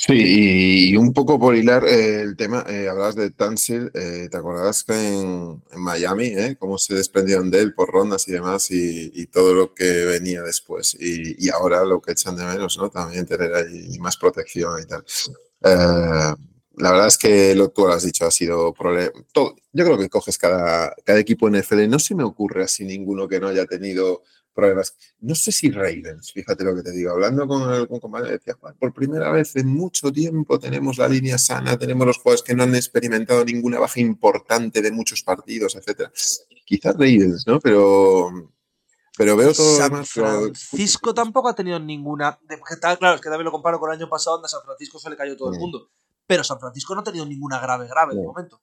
[0.00, 4.36] Sí, y un poco por hilar eh, el tema, eh, hablabas de Tansil, eh, ¿te
[4.36, 8.70] acordás que en, en Miami, eh, cómo se desprendieron de él por rondas y demás
[8.70, 10.96] y, y todo lo que venía después?
[11.00, 12.88] Y, y, ahora lo que echan de menos, ¿no?
[12.90, 15.04] También tener ahí más protección y tal.
[15.64, 16.34] Eh,
[16.76, 19.10] la verdad es que lo tú lo has dicho, ha sido problema.
[19.32, 22.84] Todo, yo creo que coges cada, cada equipo en NFL, no se me ocurre así
[22.84, 24.22] ninguno que no haya tenido
[24.58, 24.96] problemas.
[25.20, 28.92] No sé si Ravens, fíjate lo que te digo, hablando con con compañero, decía, por
[28.92, 32.74] primera vez en mucho tiempo tenemos la línea sana, tenemos los jugadores que no han
[32.74, 36.10] experimentado ninguna baja importante de muchos partidos, etcétera.
[36.64, 37.60] Quizás Ravens, ¿no?
[37.60, 38.30] Pero,
[39.16, 40.10] pero veo todo San demás.
[40.10, 42.36] Francisco tampoco ha tenido ninguna.
[42.98, 45.08] Claro, es que también lo comparo con el año pasado, donde a San Francisco se
[45.08, 45.90] le cayó todo el mundo.
[46.26, 48.60] Pero San Francisco no ha tenido ninguna grave, grave de momento.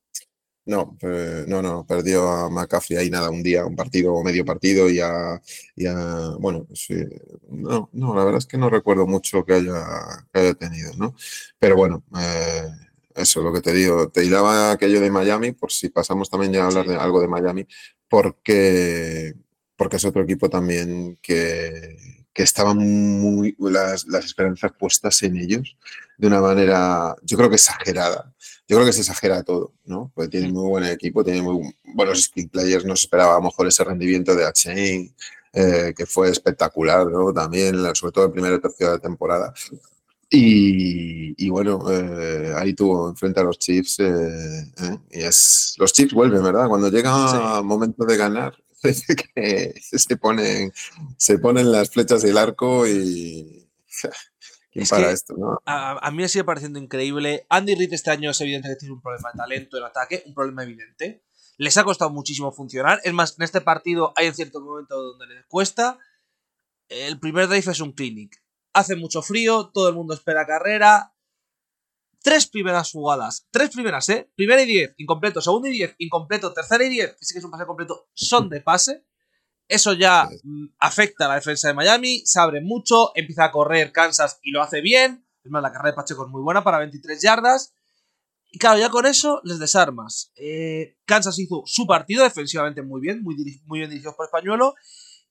[0.68, 4.44] No, eh, no, no, perdió a McCaffrey ahí nada, un día, un partido o medio
[4.44, 5.40] partido y a,
[5.76, 6.96] y a bueno, sí,
[7.50, 9.86] no, no, la verdad es que no recuerdo mucho que haya,
[10.34, 11.16] que haya tenido, ¿no?
[11.60, 12.68] Pero bueno, eh,
[13.14, 16.54] eso es lo que te digo, te hilaba aquello de Miami, por si pasamos también
[16.54, 17.68] ya a hablar de algo de Miami,
[18.10, 19.36] porque,
[19.76, 21.96] porque es otro equipo también que,
[22.34, 25.78] que estaban muy las, las esperanzas puestas en ellos
[26.18, 28.34] de una manera, yo creo que exagerada.
[28.68, 30.12] Yo creo que se exagera todo, ¿no?
[30.16, 33.44] Porque tiene muy buen equipo, tiene muy buenos skill players, no se esperaba a lo
[33.44, 35.14] mejor ese rendimiento de Achain,
[35.54, 37.32] eh, que fue espectacular, ¿no?
[37.32, 39.54] También, sobre todo el primero y tercero de temporada.
[40.30, 44.00] Y, y bueno, eh, ahí tuvo enfrente a los Chiefs.
[44.00, 46.68] eh, eh, y es, los Chiefs vuelven, ¿verdad?
[46.68, 47.38] Cuando llega Sí.
[47.60, 48.56] el momento de ganar,
[49.36, 50.74] que se ponen,
[51.18, 53.62] se ponen las flechas del arco y.
[54.76, 55.58] ¿Quién Es para que- esto, no?
[55.66, 57.46] A, a mí me sigue pareciendo increíble.
[57.50, 60.34] Andy Reid este año es evidente que tiene un problema de talento en ataque, un
[60.34, 61.24] problema evidente.
[61.58, 63.00] Les ha costado muchísimo funcionar.
[63.06, 65.98] Es más, en este partido hay en cierto momento donde les cuesta.
[66.90, 68.44] El primer drive es un clinic.
[68.74, 71.14] Hace mucho frío, todo el mundo espera carrera.
[72.22, 74.30] Tres primeras jugadas, tres primeras, ¿eh?
[74.36, 75.40] Primera y diez, incompleto.
[75.40, 76.54] Segunda y diez, incompleto.
[76.54, 79.06] Tercera y diez, que sí que es un pase completo, son de pase.
[79.68, 83.92] Eso ya mm, afecta a la defensa de Miami, se abre mucho, empieza a correr
[83.92, 85.26] Kansas y lo hace bien.
[85.44, 87.74] Es más, la carrera de Pacheco es muy buena para 23 yardas.
[88.52, 90.32] Y claro, ya con eso les desarmas.
[90.36, 94.76] Eh, Kansas hizo su partido defensivamente muy bien, muy, muy bien dirigido por Españuelo.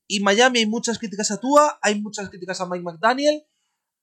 [0.07, 3.43] Y Miami hay muchas críticas a Tua, hay muchas críticas a Mike McDaniel.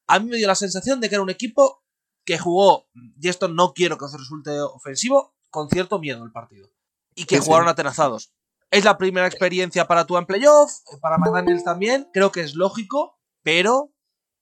[0.09, 1.85] A mí me dio la sensación de que era un equipo
[2.25, 2.89] que jugó,
[3.21, 6.71] y esto no quiero que os resulte ofensivo, con cierto miedo el partido.
[7.15, 7.47] Y que Sí, sí.
[7.47, 8.33] jugaron atenazados.
[8.73, 12.55] Es la primera experiencia para Tua en playoff, eh, para McDaniel también, creo que es
[12.55, 13.93] lógico, pero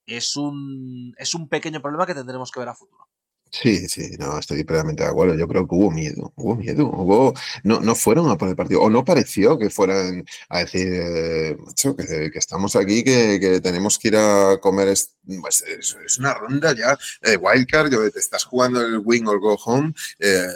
[0.05, 3.09] es un, es un pequeño problema que tendremos que ver a futuro.
[3.51, 5.35] Sí, sí, no, estoy plenamente de acuerdo.
[5.35, 7.33] Yo creo que hubo miedo, hubo miedo, hubo,
[7.65, 11.57] no, no fueron a por el partido, o no pareció que fueran a decir, eh,
[11.59, 16.33] macho, que, estamos aquí, que, que tenemos que ir a comer, es, pues, es, una
[16.35, 20.47] ronda ya de wildcard, te estás jugando el win or go home, eh,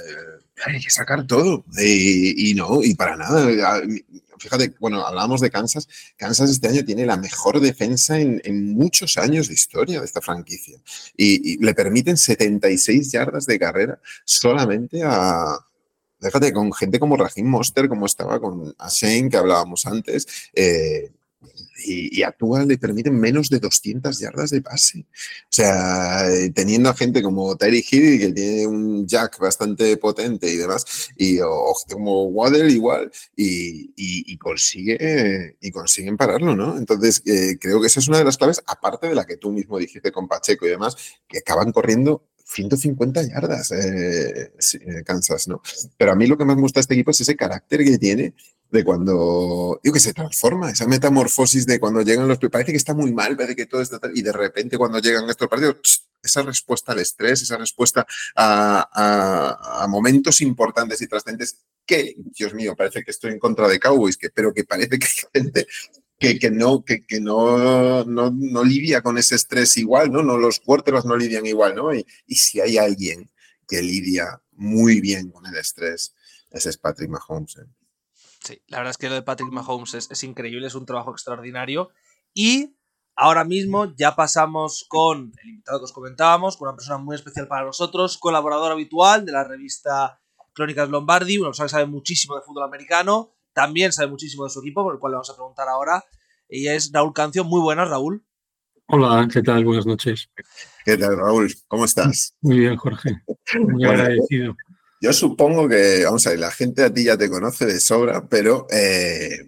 [0.66, 3.82] hay que sacar todo, y, y no, y para nada.
[4.40, 5.88] Fíjate, bueno, hablábamos de Kansas.
[6.18, 10.78] Kansas este año tiene la mejor defensa en, muchos años de historia de esta franquicia
[11.16, 15.60] y, le permiten 76 yardas de carrera solamente a.
[16.20, 21.12] Déjate, con gente como Raheem Monster, como estaba con Shane, que hablábamos antes, eh,
[21.78, 22.26] y, y
[22.66, 25.00] le permiten menos de 200 yardas de pase.
[25.00, 30.50] O sea, eh, teniendo a gente como Terry Hill, que tiene un jack bastante potente
[30.50, 36.78] y demás, y o, como Waddle igual, y, y, y consigue, y consiguen pararlo, ¿no?
[36.78, 39.52] Entonces, eh, creo que esa es una de las claves, aparte de la que tú
[39.52, 40.96] mismo dijiste con Pacheco y demás,
[41.28, 45.62] que acaban corriendo 150 yardas eh, eh, Kansas, ¿no?
[45.98, 48.34] Pero a mí lo que más me gusta este equipo es ese carácter que tiene
[48.72, 52.40] de cuando, digo, que se transforma, esa metamorfosis de cuando llegan los...
[52.40, 54.00] Parece que está muy mal, parece que todo está...
[54.14, 58.06] Y de repente cuando llegan estos partidos, esa respuesta al estrés, esa respuesta
[58.36, 64.18] a, momentos importantes y trascendentes que, Dios mío, parece que estoy en contra de Cowboys,
[64.18, 65.68] que, pero que parece que hay gente
[66.20, 70.24] que, que, no, que, que no, no, no, lidia con ese estrés igual, ¿no?
[70.24, 71.94] no los quarterbacks no lidian igual, ¿no?
[71.94, 73.32] Y, y, si hay alguien
[73.68, 76.16] que lidia muy bien con el estrés,
[76.52, 77.58] ese es Patrick Mahomes.
[77.58, 77.66] ¿eh?
[78.46, 81.90] Sí, la verdad es que lo de Patrick Mahomes es, increíble, es un trabajo extraordinario.
[82.34, 82.78] Y
[83.16, 87.48] ahora mismo ya pasamos con el invitado que os comentábamos, con una persona muy especial
[87.48, 90.22] para nosotros, colaborador habitual de la revista
[90.54, 94.60] Crónicas Lombardi, una persona que sabe muchísimo de fútbol americano, también sabe muchísimo de su
[94.60, 96.04] equipo, por el cual le vamos a preguntar ahora.
[96.50, 97.46] Y es Raúl Cancio.
[97.46, 98.24] Muy buenas, Raúl.
[98.88, 99.64] Hola, ¿qué tal?
[99.64, 100.30] Buenas noches.
[100.84, 101.52] ¿Qué tal, Raúl?
[101.68, 102.36] ¿Cómo estás?
[102.42, 103.24] Muy bien, Jorge.
[103.60, 104.56] Muy agradecido.
[105.02, 108.28] Yo supongo que, vamos a ver, la gente a ti ya te conoce de sobra,
[108.28, 109.40] pero, eh,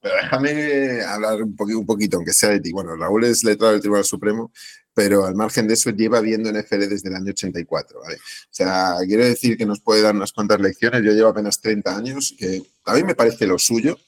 [0.00, 2.72] pero déjame hablar un poquito, un poquito, aunque sea de ti.
[2.72, 4.52] Bueno, Raúl es letrado del Tribunal Supremo,
[4.94, 8.00] pero al margen de eso lleva viendo NFL desde el año 84.
[8.00, 8.16] ¿vale?
[8.16, 8.18] O
[8.50, 11.02] sea, quiero decir que nos puede dar unas cuantas lecciones.
[11.02, 13.98] Yo llevo apenas 30 años, que a mí me parece lo suyo,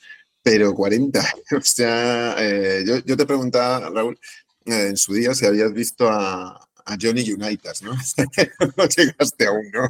[0.42, 1.20] pero 40.
[1.58, 4.18] O sea, eh, yo, te preguntaba, Raúl,
[4.64, 6.62] eh, en su día si habías visto a,
[7.02, 7.94] Johnny United, ¿no?
[8.76, 9.88] no llegaste aún, ¿no?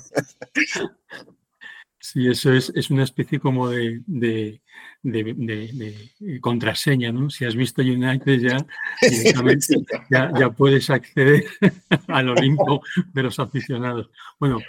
[2.00, 4.62] Sí, eso es, es una especie como de,
[5.12, 7.30] de, contraseña, ¿no?
[7.30, 8.66] Si has visto United ya,
[10.10, 11.44] ya, ya, puedes acceder
[12.08, 14.10] al Olimpo de los aficionados.
[14.38, 14.60] Bueno,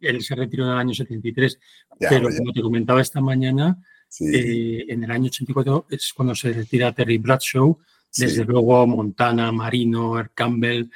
[0.00, 1.58] él, se retiró en el año 73,
[1.98, 3.78] pero como te comentaba esta mañana,
[4.20, 7.78] eh, en el año 84 es cuando se retira Terry Bradshaw,
[8.16, 10.88] desde luego Montana, Marino, Earl Campbell,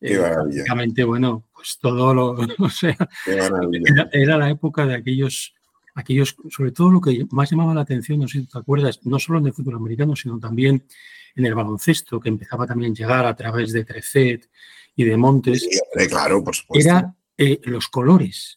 [0.00, 2.96] eh, bueno, pues todo lo, o sea,
[4.12, 5.54] era, la época de aquellos,
[5.96, 9.18] aquellos, sobre todo lo que más llamaba la atención, no sé si te acuerdas, no
[9.18, 10.86] solo en el fútbol americano, sino también
[11.34, 14.48] en el baloncesto, que empezaba también a llegar a través de Trecet
[14.94, 15.68] y de Montes.
[16.08, 16.88] claro, por supuesto.
[16.88, 18.56] Era eh, los colores,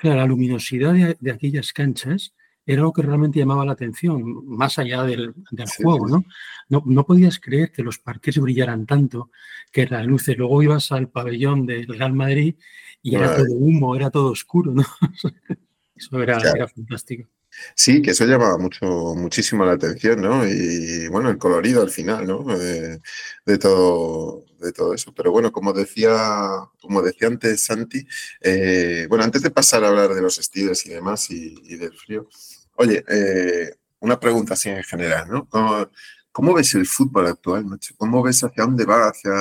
[0.00, 2.32] sea, la luminosidad de aquellas canchas
[2.66, 5.34] era lo que realmente llamaba la atención, más allá del,
[5.82, 6.24] juego, ¿no?
[6.68, 6.82] ¿no?
[6.86, 7.06] ¿no?
[7.06, 9.30] podías creer que los parques brillaran tanto,
[9.72, 12.54] que las luces, luego ibas al pabellón del Real Madrid
[13.02, 14.84] y era todo humo, era todo oscuro, ¿no?
[16.00, 17.28] Eso era, era fantástico.
[17.74, 18.86] Sí, que eso llamaba mucho,
[19.16, 20.46] muchísimo la atención, ¿no?
[20.46, 22.42] Y bueno, el colorido al final, ¿no?
[22.56, 23.00] De,
[23.58, 25.12] todo, de todo eso.
[25.14, 26.16] Pero bueno, como decía,
[26.80, 28.06] como decía antes Santi,
[28.40, 31.92] eh, bueno, antes de pasar a hablar de los estilos y demás y, y del
[31.92, 32.28] frío,
[32.80, 35.46] Oye, eh, una pregunta así en general, ¿no?
[36.32, 37.94] ¿Cómo, ves el fútbol actual, macho?
[37.98, 39.08] ¿Cómo ves hacia dónde va?
[39.08, 39.32] Hacia,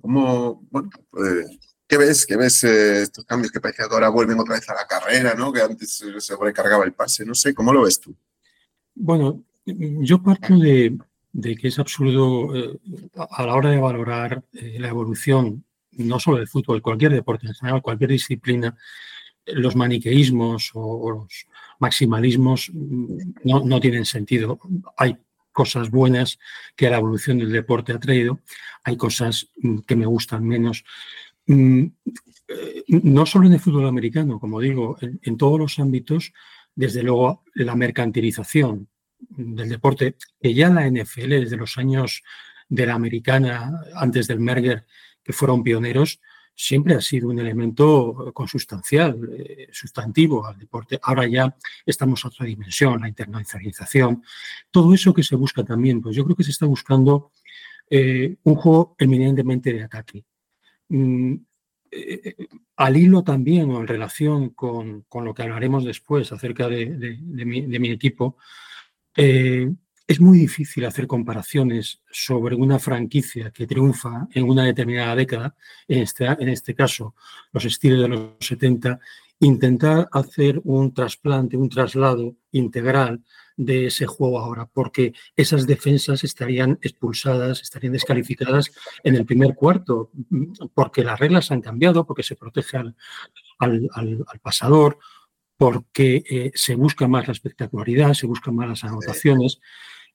[0.00, 2.24] ¿Cómo, bueno, pues, ¿qué ves?
[2.24, 5.34] ¿Qué ves eh, estos cambios que parece que ahora vuelven otra vez a la carrera,
[5.34, 5.52] ¿no?
[5.52, 8.14] Que antes se sobrecargaba el pase, no sé, ¿cómo lo ves tú?
[8.94, 10.96] Bueno, yo parto de,
[11.42, 12.78] que es absurdo eh,
[13.28, 17.82] a la hora de valorar la evolución, no solo del fútbol, cualquier deporte en general,
[17.82, 18.76] cualquier disciplina,
[19.46, 21.46] los maniqueísmos o, los
[21.80, 24.60] maximalismos mm, no, no, tienen sentido.
[24.96, 25.16] Hay
[25.50, 26.38] cosas buenas
[26.76, 28.38] que la evolución del deporte ha traído,
[28.84, 30.84] hay cosas mm, que me gustan menos.
[31.50, 31.86] Mm,
[32.46, 36.32] eh, no solo en el fútbol americano, como digo, en, todos los ámbitos,
[36.76, 42.22] desde luego la mercantilización del deporte, que ya la NFL desde los años
[42.68, 44.86] de la americana, antes del Merger,
[45.24, 46.20] que fueron pioneros,
[46.54, 51.00] siempre ha sido un elemento consustancial, eh, sustantivo al deporte.
[51.02, 54.22] Ahora ya estamos a otra dimensión, la internacionalización,
[54.70, 57.32] todo eso que se busca también, pues yo creo que se está buscando
[57.90, 60.24] eh, un juego eminentemente de ataque.
[60.90, 61.36] Mm,
[61.90, 62.36] eh,
[62.76, 68.36] al hilo también o en relación con, lo que hablaremos después acerca de, mi, equipo,
[70.10, 75.54] es muy difícil hacer comparaciones sobre una franquicia que triunfa en una determinada década,
[75.86, 77.14] en este, en este caso
[77.52, 78.98] los estilos de los 70,
[79.38, 83.22] intentar hacer un trasplante, un traslado integral
[83.60, 88.72] de ese juego ahora, porque esas defensas estarían expulsadas, estarían descalificadas
[89.04, 90.10] en el primer cuarto,
[90.72, 92.96] porque las reglas han cambiado, porque se protege al,
[93.58, 94.98] al, pasador,
[95.58, 99.60] porque eh, se busca más la espectacularidad, se buscan más las anotaciones.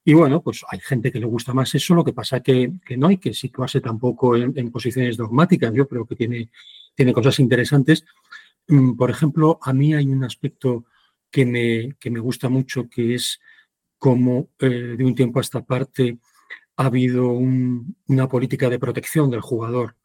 [0.04, 2.98] Y bueno, pues hay gente que le gusta más eso, lo que pasa que, que
[2.98, 6.50] no hay que situarse tampoco en, posiciones dogmáticas, yo creo que tiene,
[6.96, 8.06] tiene cosas interesantes.
[8.68, 10.86] Mm, por ejemplo, a mí hay un aspecto
[11.36, 13.41] que me, que me gusta mucho, que es
[13.98, 16.17] como eh, de un tiempo a esta parte
[16.78, 19.98] ha habido una política de protección del jugador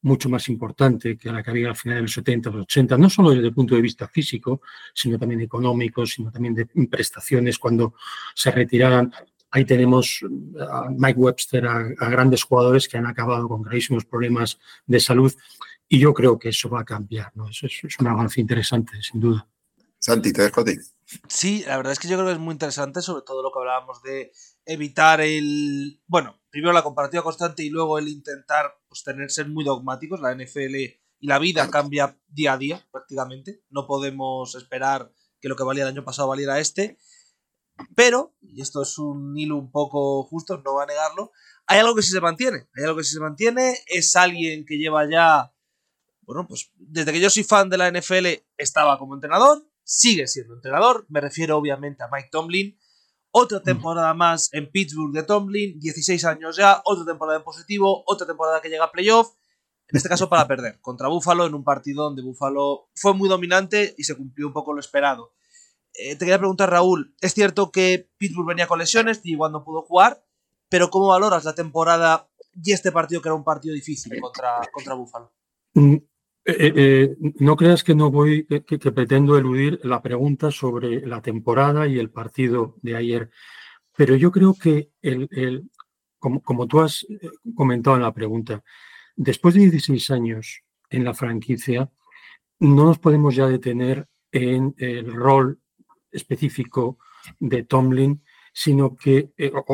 [0.00, 3.10] mucho más importante que la que había al final de los 70, los 80, no
[3.10, 4.62] solo desde el punto de vista físico,
[4.94, 7.92] sino también económico, sino también de prestaciones cuando
[8.34, 9.12] se retiraran.
[9.50, 10.24] Ahí tenemos
[10.58, 15.34] a Mike Webster, a, grandes jugadores que han acabado con gravísimos problemas de salud
[15.86, 17.30] y yo creo que eso va a cambiar.
[17.34, 17.50] ¿no?
[17.50, 19.46] Eso es, es un avance interesante, sin duda.
[19.98, 20.76] Santi, te dejo a ti.
[21.28, 23.58] Sí, la verdad es que yo creo que es muy interesante, sobre todo lo que
[23.58, 24.32] hablábamos de
[24.66, 26.00] evitar el.
[26.06, 30.20] Bueno, primero la comparativa constante y luego el intentar pues, tener, ser muy dogmáticos.
[30.20, 30.76] La NFL
[31.20, 33.62] y la vida cambia día a día, prácticamente.
[33.70, 36.98] No podemos esperar que lo que valía el año pasado valiera este.
[37.94, 41.30] Pero, y esto es un hilo un poco justo, no va a negarlo,
[41.66, 42.66] hay algo que sí se mantiene.
[42.74, 43.78] Hay algo que sí se mantiene.
[43.86, 45.52] Es alguien que lleva ya.
[46.22, 50.54] Bueno, pues desde que yo soy fan de la NFL estaba como entrenador sigue siendo
[50.54, 51.06] entrenador.
[51.08, 52.78] Me refiero obviamente a Mike Tomlin.
[53.30, 58.26] Otra temporada más en Pittsburgh de Tomlin, 16 años ya, otra temporada en positivo, otra
[58.26, 59.34] temporada que llega a playoff,
[59.86, 63.94] en este caso para perder, contra Buffalo en un partido donde Buffalo fue muy dominante
[63.98, 65.34] y se cumplió un poco lo esperado.
[65.92, 69.64] Eh, te quería preguntar, Raúl, es cierto que Pittsburgh venía con lesiones y igual no
[69.64, 70.24] pudo jugar,
[70.68, 74.94] pero ¿cómo valoras la temporada y este partido que era un partido difícil contra, contra
[74.94, 75.32] Buffalo?
[76.48, 81.20] Eh, eh, eh, no creas que no voy, que, pretendo eludir la pregunta sobre la
[81.20, 83.30] temporada y el partido de ayer,
[83.94, 85.68] pero yo creo que, el,
[86.18, 87.06] como, tú has
[87.54, 88.64] comentado en la pregunta,
[89.14, 91.90] después de 16 años en la franquicia,
[92.60, 95.60] no nos podemos ya detener en el rol
[96.10, 96.98] específico
[97.38, 98.22] de Tomlin,
[98.54, 99.32] sino que,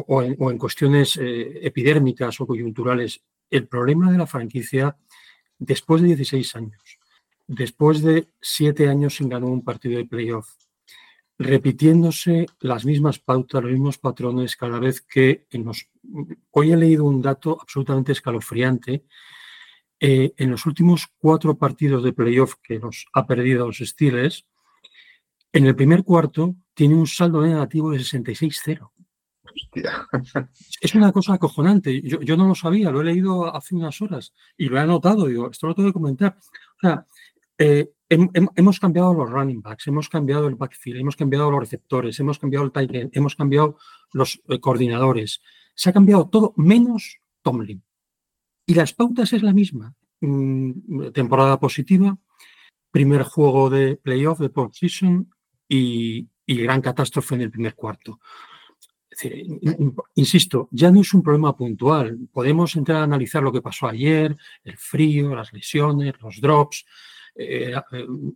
[0.08, 4.96] o, en, o, en, cuestiones epidérmicas o coyunturales, el problema de la franquicia
[5.58, 6.98] después de 16 años,
[7.46, 10.48] después de siete años sin ganar un partido de playoff,
[11.38, 15.70] repitiéndose las mismas pautas, los mismos patrones cada vez que en.
[16.50, 19.04] Hoy he leído un dato absolutamente escalofriante.
[20.00, 24.44] Eh, en los últimos cuatro partidos de playoff que los ha perdido los Steelers,
[25.52, 28.90] en el primer cuarto tiene un saldo negativo de 66-0.
[30.80, 32.00] Es una cosa acojonante.
[32.02, 35.26] Yo, no lo sabía, lo he leído hace unas horas y lo he anotado.
[35.26, 36.36] Digo, esto lo tengo que comentar.
[37.58, 42.38] Eh, hemos cambiado los running backs, hemos cambiado el backfield, hemos cambiado los receptores, hemos
[42.38, 43.78] cambiado el tight end, hemos cambiado
[44.12, 45.40] los eh, coordinadores.
[45.74, 47.82] Se ha cambiado todo menos Tomlin.
[48.66, 49.94] Y las pautas es la misma.
[50.20, 52.16] Mm, temporada positiva,
[52.90, 55.30] primer juego de playoff, de postseason
[55.68, 58.20] y, y gran catástrofe en el primer cuarto
[60.14, 62.18] insisto, ya no es un problema puntual.
[62.32, 66.84] Podemos entrar a analizar lo que pasó ayer, el frío, las lesiones, los drops,
[67.34, 67.74] eh,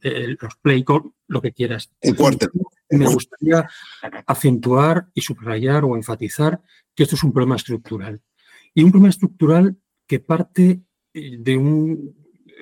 [0.02, 0.84] eh, los play
[1.28, 1.90] lo que quieras.
[2.90, 3.68] Me gustaría
[4.26, 6.60] acentuar y subrayar o enfatizar
[6.94, 8.22] que esto es un problema estructural.
[8.74, 10.80] Y un problema estructural que parte
[11.12, 12.16] eh, de un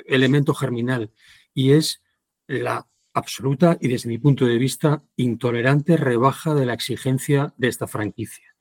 [0.07, 1.11] elemento germinal
[1.55, 2.03] y es
[2.47, 7.87] la absoluta y desde mi punto de vista intolerante rebaja de la exigencia de esta
[7.87, 8.55] franquicia.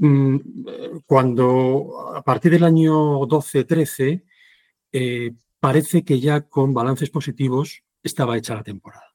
[0.00, 0.36] Mm,
[1.06, 4.24] cuando a partir del año 12-13
[4.92, 9.06] eh, parece que ya con balances positivos estaba hecha la temporada.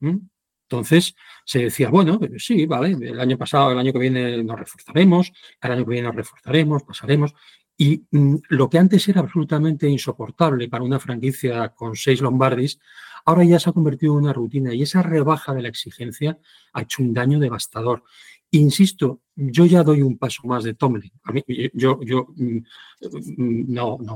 [0.00, 5.32] Entonces se decía, bueno, sí, vale, el año pasado, el año que viene nos reforzaremos,
[5.62, 7.34] el año que viene nos reforzaremos, pasaremos.
[7.76, 12.78] Y mm, lo que antes era absolutamente insoportable para una franquicia con seis Lombardis,
[13.24, 16.38] ahora ya se ha convertido en una rutina y esa rebaja de la exigencia
[16.72, 18.04] ha hecho un daño devastador.
[18.50, 21.10] Insisto, yo ya doy un paso más de Tomlin.
[21.72, 22.58] yo, yo, mm,
[23.36, 24.14] mm, no, no.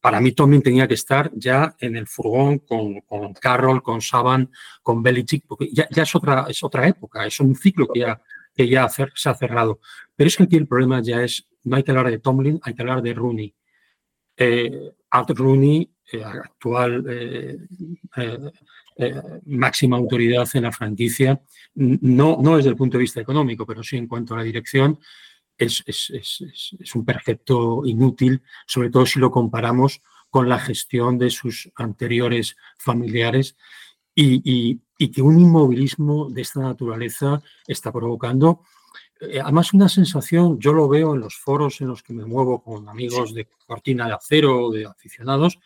[0.00, 4.50] Para mí Tomlin tenía que estar ya en el furgón con, con Carroll, con Saban,
[4.82, 8.22] con Belichick, porque ya, es, otra, es otra época, es un ciclo que ya,
[8.54, 9.80] que ya se ha cerrado.
[10.14, 12.74] Pero es que aquí el problema ya es, no hay que hablar de Tomlin, hay
[12.74, 13.54] que hablar de Rooney.
[14.36, 17.58] Eh, Art Rooney eh, actual eh,
[19.46, 21.40] máxima autoridad en la franquicia,
[21.74, 24.98] no, no desde el punto de vista económico, pero sí en cuanto a la dirección,
[25.58, 32.56] es, un perfecto inútil, sobre todo si lo comparamos con la gestión de sus anteriores
[32.78, 33.56] familiares
[34.14, 34.80] y,
[35.12, 38.62] que un inmovilismo de esta naturaleza está provocando
[39.42, 42.88] además una sensación, yo lo veo en los foros en los que me muevo con
[42.88, 45.58] amigos de cortina de acero, de aficionados,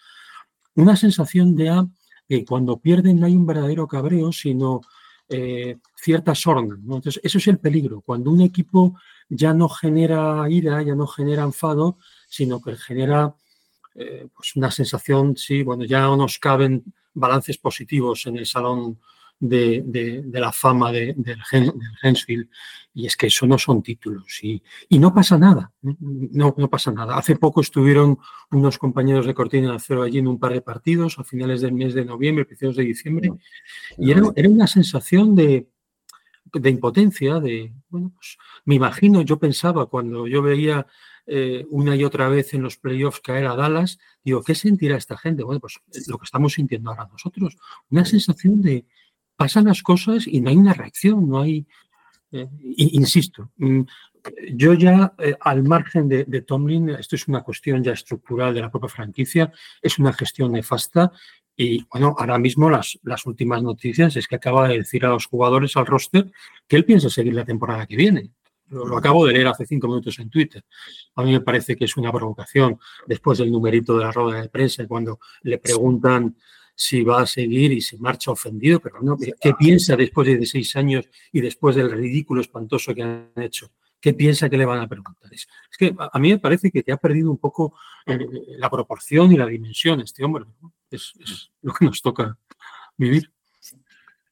[0.74, 1.86] una sensación de
[2.28, 4.80] que cuando pierden no hay un verdadero cabreo, sino
[5.28, 6.76] eh, cierta sorna.
[6.80, 8.00] Entonces, eso es el peligro.
[8.00, 8.96] Cuando un equipo
[9.28, 11.98] ya no genera ira, ya no genera enfado,
[12.28, 13.34] sino que genera
[13.94, 16.84] eh, pues una sensación, sí, bueno, ya no nos caben
[17.14, 19.00] balances positivos en el salón
[19.40, 19.82] de,
[20.24, 21.38] de, la fama de, del,
[22.02, 22.48] Hensfield.
[22.92, 24.38] Y es que eso no son títulos.
[24.42, 25.72] Y, y, no pasa nada.
[25.80, 27.16] No, no pasa nada.
[27.16, 28.18] Hace poco estuvieron
[28.50, 31.72] unos compañeros de Cortina de Acero allí en un par de partidos a finales del
[31.72, 33.32] mes de noviembre, principios de diciembre.
[33.96, 35.68] Y era, era una sensación de,
[36.52, 40.86] de impotencia, de, bueno, pues me imagino, yo pensaba cuando yo veía
[41.26, 45.16] eh, una y otra vez en los playoffs caer a Dallas, digo, ¿qué sentirá esta
[45.16, 45.44] gente?
[45.44, 47.56] Bueno, pues eh, lo que estamos sintiendo ahora nosotros,
[47.90, 48.84] una sensación de
[49.40, 51.66] pasan las cosas y no hay una reacción, no hay,
[52.30, 53.80] eh, insisto, mm,
[54.52, 58.70] yo ya al margen de, de, Tomlin, esto es una cuestión ya estructural de la
[58.70, 61.10] propia franquicia, es una gestión nefasta
[61.56, 65.24] y bueno, ahora mismo las, las últimas noticias es que acaba de decir a los
[65.24, 66.30] jugadores, al roster,
[66.68, 68.32] que él piensa seguir la temporada que viene.
[68.68, 70.62] Lo, acabo de leer hace cinco minutos en Twitter.
[71.14, 74.50] A mí me parece que es una provocación después del numerito de la rueda de
[74.50, 76.36] prensa, cuando le preguntan
[76.80, 80.74] si va a seguir y se marcha ofendido, pero no, ¿qué piensa después de seis
[80.76, 83.70] años y después del ridículo espantoso que han hecho?
[84.00, 85.30] ¿Qué piensa que le van a preguntar?
[85.30, 85.46] Es,
[85.78, 87.74] que a mí me parece que te ha perdido un poco
[88.06, 88.18] eh,
[88.56, 90.46] la proporción y la dimensión este hombre.
[90.90, 92.38] Es, es, lo que nos toca
[92.96, 93.30] vivir.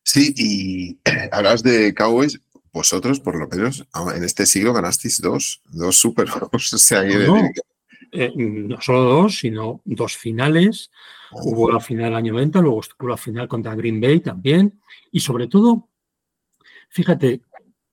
[0.03, 0.99] Sí, y
[1.33, 2.41] hablas de Cowboys,
[2.73, 3.87] vosotros, por lo menos,
[4.17, 7.43] en este siglo ganasteis dos, dos Super O sea, no,
[8.13, 10.91] eh, no, solo dos, sino dos finales.
[11.33, 14.81] Hubo la final del año 90, luego estuvo la final contra Green Bay también.
[15.11, 15.89] Y sobre todo,
[16.89, 17.43] fíjate,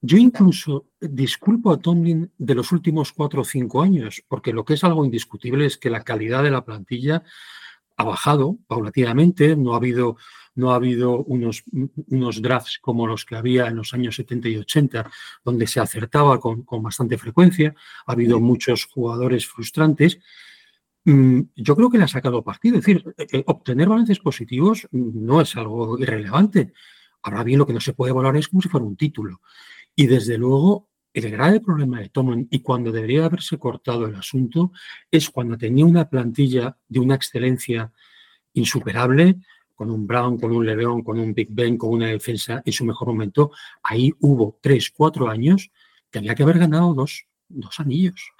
[0.00, 4.74] yo incluso disculpo a Tomlin de los últimos cuatro o cinco años, porque lo que
[4.74, 7.22] es algo indiscutible es que la calidad de la plantilla
[7.96, 10.16] ha bajado paulatinamente, no ha habido
[10.56, 11.62] no ha habido unos,
[12.08, 15.10] unos drafts como los que había en los años 70 y 80,
[15.44, 17.74] donde se acertaba con, bastante frecuencia,
[18.06, 20.18] ha habido muchos jugadores frustrantes.
[21.04, 22.78] Mm, yo creo que le ha sacado partido.
[22.78, 26.72] Es decir, eh, obtener balances positivos no es algo irrelevante.
[27.22, 29.40] Ahora bien, lo que no se puede valorar es como si fuera un título.
[29.94, 34.72] Y desde luego, el grave problema de Tomlin y cuando debería haberse cortado el asunto
[35.10, 37.90] es cuando tenía una plantilla de una excelencia
[38.52, 39.36] insuperable,
[39.76, 42.84] con un Brown, con un Leveón, con un Big Ben, con una defensa en su
[42.84, 43.52] mejor momento,
[43.82, 45.70] ahí hubo tres, cuatro años
[46.10, 48.32] que había que haber ganado dos, dos anillos.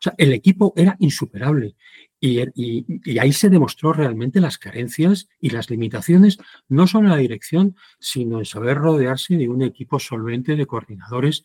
[0.00, 1.76] O sea, el equipo era insuperable
[2.18, 6.38] y, ahí se demostró realmente las carencias y las limitaciones,
[6.68, 11.44] no solo en la dirección, sino en saber rodearse de un equipo solvente de coordinadores.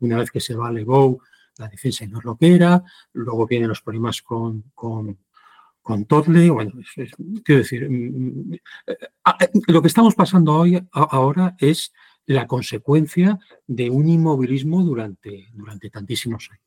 [0.00, 1.18] Una vez que se va Lebeau,
[1.58, 2.82] la defensa no lo que era,
[3.12, 5.18] luego vienen los problemas con, con,
[5.84, 6.72] con Totle, bueno,
[7.44, 8.54] quiero decir, mm, mm,
[8.86, 8.96] eh,
[9.40, 11.92] eh, lo que estamos pasando hoy ahora es
[12.24, 16.64] la consecuencia de un inmovilismo durante, durante tantísimos años.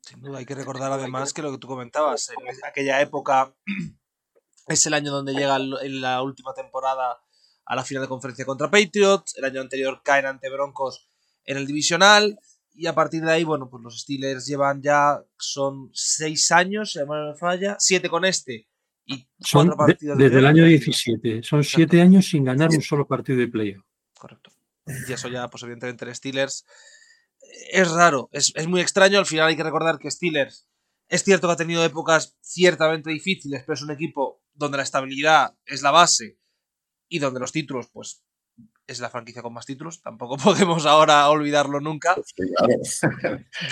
[0.00, 3.56] Sin duda, hay que recordar además que lo que tú comentabas, en aquella época
[4.68, 7.20] es el año donde llega en la última temporada
[7.66, 11.08] a la final de conferencia contra Patriots, el año anterior caen ante Broncos
[11.44, 12.38] en el divisional,
[12.74, 16.98] y a partir de ahí, bueno, pues los Steelers llevan ya, son seis años, si
[17.00, 18.68] me falla, siete con este.
[19.04, 21.42] Y son partidos desde el año 17.
[21.42, 23.84] Son siete años sin ganar un solo partido de playoff.
[24.14, 24.50] Correcto.
[25.08, 26.64] Y eso ya, pues evidentemente, en Steelers
[27.70, 29.18] es raro, es, es, muy extraño.
[29.18, 30.66] Al final hay que recordar que Steelers
[31.08, 35.54] es cierto que ha tenido épocas ciertamente difíciles, pero es un equipo donde la estabilidad
[35.66, 36.38] es la base
[37.08, 38.22] y donde los títulos, pues
[38.86, 42.16] es la franquicia con más títulos, tampoco podemos ahora olvidarlo nunca.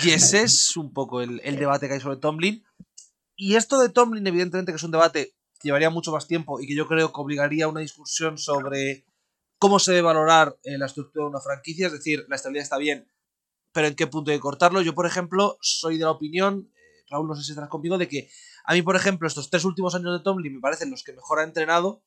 [0.03, 2.63] y ese es un poco el, debate que hay sobre Tomlin.
[3.35, 6.67] Y esto de Tomlin, evidentemente que es un debate que llevaría mucho más tiempo y
[6.67, 9.05] que yo creo que obligaría a una discusión sobre
[9.57, 12.77] cómo se debe valorar eh, la estructura de una franquicia, es decir, la estabilidad está
[12.77, 13.07] bien,
[13.71, 14.81] pero en qué punto hay que cortarlo.
[14.81, 18.07] Yo, por ejemplo, soy de la opinión, eh, Raúl, no sé si estás conmigo, de
[18.07, 18.29] que
[18.63, 21.39] a mí, por ejemplo, estos tres últimos años de Tomlin me parecen los que mejor
[21.39, 22.03] ha entrenado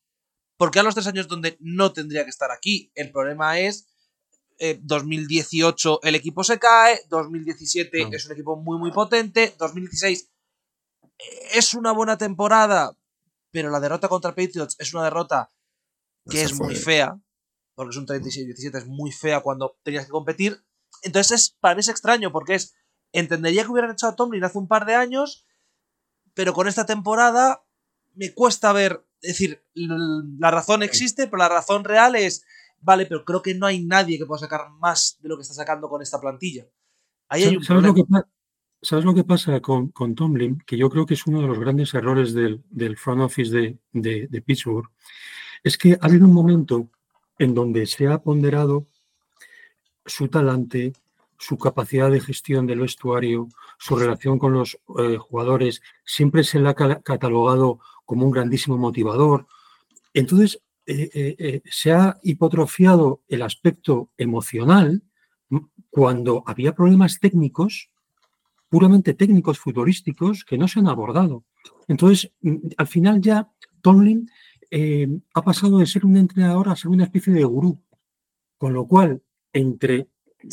[0.56, 2.90] porque a los tres años donde no tendría que estar aquí?
[2.94, 3.88] El problema es
[4.58, 10.30] 2018 eh, el equipo se cae, 2017 es un equipo muy muy potente, 2016
[11.18, 11.24] eh,
[11.54, 12.96] es una buena temporada,
[13.50, 15.50] pero la derrota contra Patriots es una derrota
[16.28, 17.20] que es muy fea,
[17.74, 20.64] porque es un 36-17, es muy fea cuando tenías que competir.
[21.02, 22.74] Entonces es, para mí es extraño, porque es,
[23.12, 25.46] entendería que hubieran echado a Tomlin hace un par de años,
[26.32, 27.64] pero con esta temporada
[28.14, 32.44] me cuesta ver es decir, la razón existe, pero la razón real es,
[32.80, 35.54] vale, pero creo que no hay nadie que pueda sacar más de lo que está
[35.54, 36.66] sacando con esta plantilla.
[37.28, 38.04] Ahí hay un ¿Sabes, lo que,
[38.82, 40.62] ¿Sabes lo que pasa con, con, Tomlin?
[40.66, 42.62] Que yo creo que es uno de los grandes errores del,
[42.98, 43.78] front office de,
[44.28, 44.90] de, Pittsburgh.
[45.62, 46.90] Es que ha habido un momento
[47.38, 48.86] en donde se ha ponderado
[50.04, 50.92] su talante,
[51.38, 53.48] su capacidad de gestión del vestuario,
[53.78, 59.46] su relación con los eh, jugadores, siempre se le ha catalogado como un grandísimo motivador.
[60.12, 65.02] Entonces, eh, eh, eh, se ha hipotrofiado el aspecto emocional
[65.88, 67.90] cuando había problemas técnicos,
[68.68, 71.44] puramente técnicos, futbolísticos, que no se han abordado.
[71.88, 72.32] Entonces,
[72.76, 73.48] al final ya
[73.80, 74.28] Tomlin
[75.32, 77.80] ha pasado de ser un entrenador a ser una especie de gurú,
[78.58, 80.08] con lo cual, entre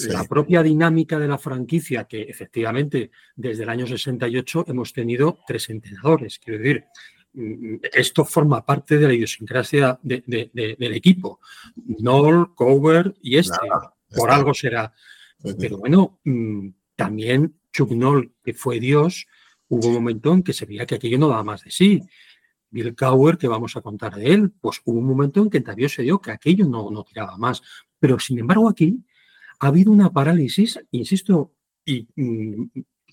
[0.08, 5.70] la propia dinámica de la franquicia, que efectivamente desde el año 68 hemos tenido tres
[5.70, 6.86] entrenadores, quiero decir,
[7.34, 11.39] esto forma parte de la idiosincrasia del equipo.
[11.75, 13.57] Noel, Cover y este.
[14.15, 14.93] por algo será.
[15.57, 19.27] Pero bueno, mm, también Chuck Noll, que fue Dios,
[19.69, 22.01] hubo un momento en que se veía que aquello no daba más de sí.
[22.69, 25.89] Bill Cower, que vamos a contar de él, pues hubo un momento en que también
[25.89, 27.61] se dio que aquello no, no tiraba más.
[27.99, 29.03] Pero sin embargo aquí
[29.59, 31.53] ha habido una parálisis, insisto,
[31.86, 32.65] y mm,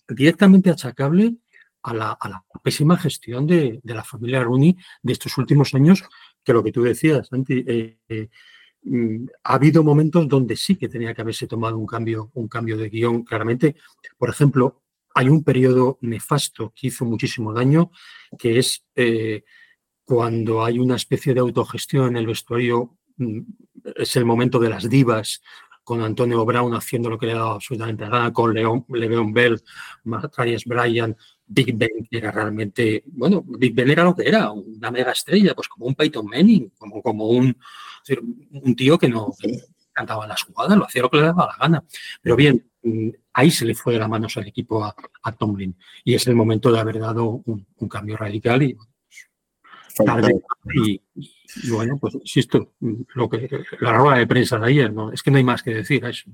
[0.08, 1.36] directamente achacable
[1.82, 6.02] a la, pésima gestión de, la familia Rooney de estos últimos años,
[6.44, 8.28] que lo que tú decías, Santi, eh, eh,
[8.82, 12.76] mm, ha habido momentos donde sí que tenía que haberse tomado un cambio, un cambio
[12.76, 13.76] de guion, claramente.
[14.16, 14.82] Por ejemplo,
[15.14, 17.90] hay un periodo nefasto que hizo muchísimo daño,
[18.38, 19.44] que es eh,
[20.04, 23.40] cuando hay una especie de autogestión en el vestuario, mm,
[23.96, 25.42] es el momento de las divas,
[25.88, 29.58] con Antonio Brown haciendo lo que le daba absolutamente gana, con Leon, Le'Veon Bell,
[30.04, 31.16] Matarias Bryan,
[31.48, 35.68] Big Ben era realmente, bueno, Big Ben era lo que era, una mega estrella, pues
[35.68, 37.56] como un Peyton Manning, como, como un,
[38.52, 39.34] un tío que no
[39.92, 41.84] cantaba las jugadas, lo hacía lo que le daba la gana.
[42.22, 44.94] Pero bien, mm, ahí se le fue de las manos al equipo a,
[45.38, 48.76] Tomlin y es el momento de haber dado un, cambio radical y,
[50.74, 52.74] y, bueno, pues insisto,
[53.14, 53.48] lo que
[53.80, 55.12] la rueda de prensa de ayer, ¿no?
[55.12, 56.30] es que no hay más que decir a eso.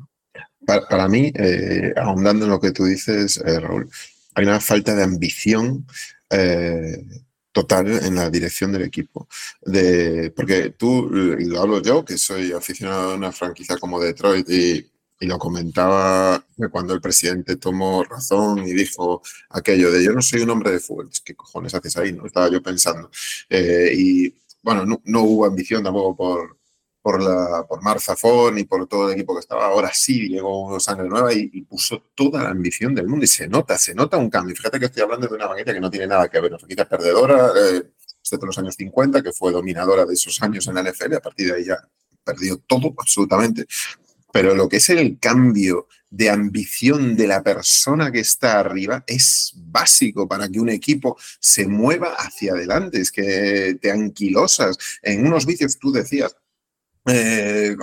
[0.67, 3.89] Para, mí, eh, ahondando en lo que tú dices, eh, Raúl,
[4.35, 5.87] hay una falta de ambición
[6.31, 7.05] eh,
[7.53, 9.29] total en la dirección del equipo.
[9.63, 11.09] De, porque tú,
[11.39, 16.45] y lo hablo yo, que soy aficionado a una franquicia como Detroit y, lo comentaba
[16.71, 20.81] cuando el presidente tomó razón y dijo aquello de yo no soy un hombre de
[20.81, 22.13] fútbol, ¿qué cojones haces ahí?
[22.13, 22.27] ¿no?
[22.27, 23.11] Estaba yo pensando.
[23.49, 26.59] Eh, y bueno, no, no, hubo ambición tampoco por,
[27.05, 29.67] por, la, por Marzafón y por todo el equipo que estaba.
[29.67, 33.77] Ahora sí llegó sangre nueva y, puso toda la ambición del mundo y se nota,
[33.77, 34.57] se nota un cambio.
[34.57, 36.89] Fíjate que estoy hablando de una franquicia que no tiene nada que ver, una franquicia
[36.89, 37.83] perdedora, eh,
[38.23, 41.49] desde los años 50, que fue dominadora de esos años en la NFL, a partir
[41.49, 41.77] de ahí ya
[42.25, 43.67] perdió todo absolutamente.
[44.33, 49.53] Pero lo que es el cambio de ambición de la persona que está arriba es
[49.57, 52.99] básico para que un equipo se mueva hacia adelante.
[52.99, 56.35] Es que te anquilosas en unos vicios, tú decías,
[57.07, 57.77] eh,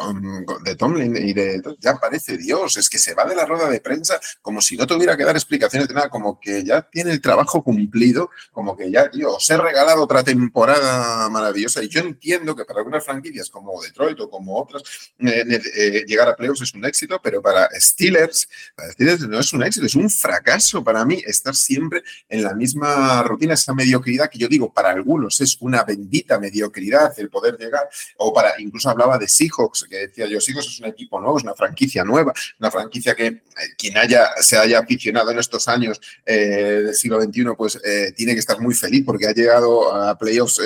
[0.64, 3.80] de Tomlin y de ya parece Dios, es que se va de la rueda de
[3.80, 7.22] prensa como si no tuviera que dar explicaciones de nada, como que ya tiene el
[7.22, 11.84] trabajo cumplido, como que ya, tío, os he regalado otra temporada maravillosa.
[11.84, 14.84] Y yo entiendo que para algunas franquicias como Detroit o como otras,
[15.20, 19.54] eh, eh, llegar a playoffs es un éxito, pero para Steelers, para Steelers no es
[19.54, 24.30] un éxito, es un fracaso para mí estar siempre en la misma rutina, esa mediocridad
[24.30, 28.90] que yo digo, para algunos es una bendita mediocridad el poder llegar, o para, incluso
[28.90, 32.34] hablaba de Seahawks, que decía yo, Seahawks es un equipo nuevo, es una franquicia nueva,
[32.60, 33.42] una franquicia que eh,
[33.78, 38.34] quien haya, se haya aficionado en estos años eh, del siglo XXI, pues eh, tiene
[38.34, 40.60] que estar muy feliz porque ha llegado a playoffs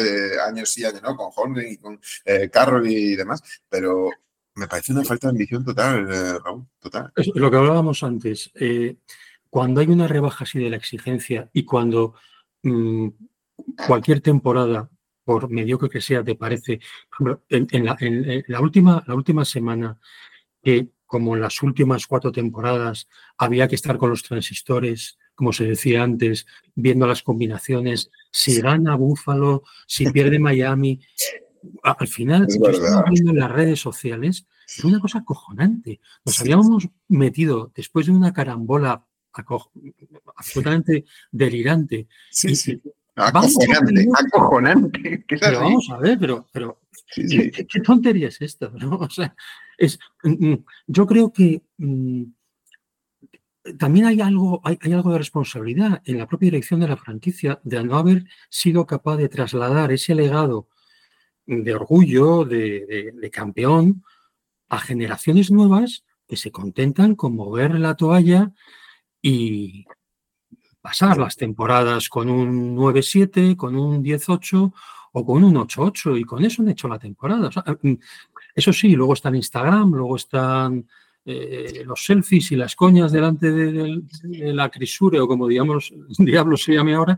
[0.48, 1.02] años sí años.
[1.02, 2.00] Con Holden y con
[2.52, 4.10] Carroll y demás, pero
[4.56, 7.12] me parece una falta de ambición total, Raúl, total.
[7.36, 8.52] Lo que hablábamos antes,
[9.50, 12.16] cuando hay una rebaja así de la exigencia y cuando
[12.64, 13.08] mm,
[13.88, 14.90] cualquier temporada
[15.26, 16.80] por mediocre que sea, te parece,
[17.50, 20.00] en, la, última, la última semana,
[20.64, 23.08] que como en las últimas cuatro temporadas
[23.38, 26.46] había que estar con los transistores, como se decía antes,
[26.76, 31.02] viendo las combinaciones, si gana Búfalo, si pierde Miami,
[31.82, 32.48] al final,
[33.10, 36.00] viendo en las redes sociales, es una cosa acojonante.
[36.24, 39.06] Nos habíamos metido después de una carambola
[40.36, 42.08] absolutamente delirante.
[42.30, 42.82] Sí,
[43.16, 45.26] Acojonante, acojonante.
[45.28, 46.82] Pero vamos a ver, pero, pero
[47.14, 48.72] ¿qué, tontería es esto?
[49.00, 49.36] O sea,
[49.78, 52.24] es, mm, mm, yo creo que mm,
[53.78, 57.84] también hay algo, hay, algo de responsabilidad en la propia dirección de la franquicia de
[57.84, 60.68] no haber sido capaz de trasladar ese legado
[61.46, 64.04] de orgullo, de, de campeón,
[64.68, 68.52] a generaciones nuevas que se contentan con mover la toalla
[69.22, 69.86] y,
[70.86, 74.72] pasar las temporadas con un 9-7, con un 10-8
[75.14, 77.50] o con un 8-8 y con eso han hecho la temporada.
[77.82, 77.94] Mm,
[78.54, 80.88] eso sí, luego está en Instagram, luego están
[81.26, 84.04] eh, los selfies y las coñas delante de,
[84.54, 87.18] la crisure o como digamos, diablo se llame ahora,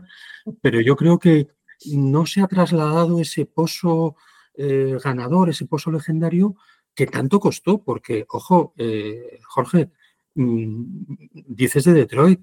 [0.62, 1.48] pero yo creo que
[1.92, 4.16] no se ha trasladado ese pozo
[4.54, 6.56] eh, ganador, ese pozo legendario
[6.94, 9.90] que tanto costó, porque, ojo, eh, Jorge,
[10.36, 10.84] mm,
[11.48, 12.40] dices de Detroit,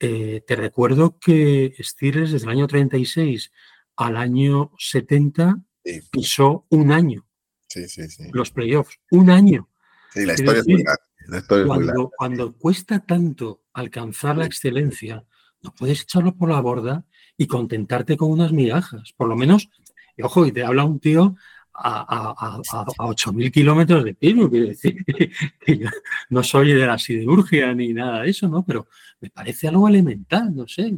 [0.00, 3.50] eh, te recuerdo que Steelers desde el año 36
[3.96, 6.00] al año 70 Sí.
[6.10, 7.26] pisó un año
[7.68, 8.24] Sí, sí, sí.
[8.32, 9.68] los playoffs, un año.
[10.12, 11.04] Sí, la historia es muy decir, larga.
[11.28, 11.94] La historia es muy larga.
[11.94, 15.24] Cuando, cuando cuesta tanto alcanzar la excelencia,
[15.62, 17.04] no puedes echarlo por la borda
[17.36, 19.12] y contentarte con unas migajas.
[19.16, 19.68] Por lo menos,
[20.16, 21.36] y ojo, y te habla un tío
[21.80, 25.04] a, a, a, a- a 8.000 kilómetros de pino, quiero decir,
[25.64, 25.88] que yo
[26.30, 28.64] no soy de la siderurgia ni nada de eso, ¿no?
[28.64, 28.88] Pero
[29.20, 30.92] me parece algo elemental, no sé.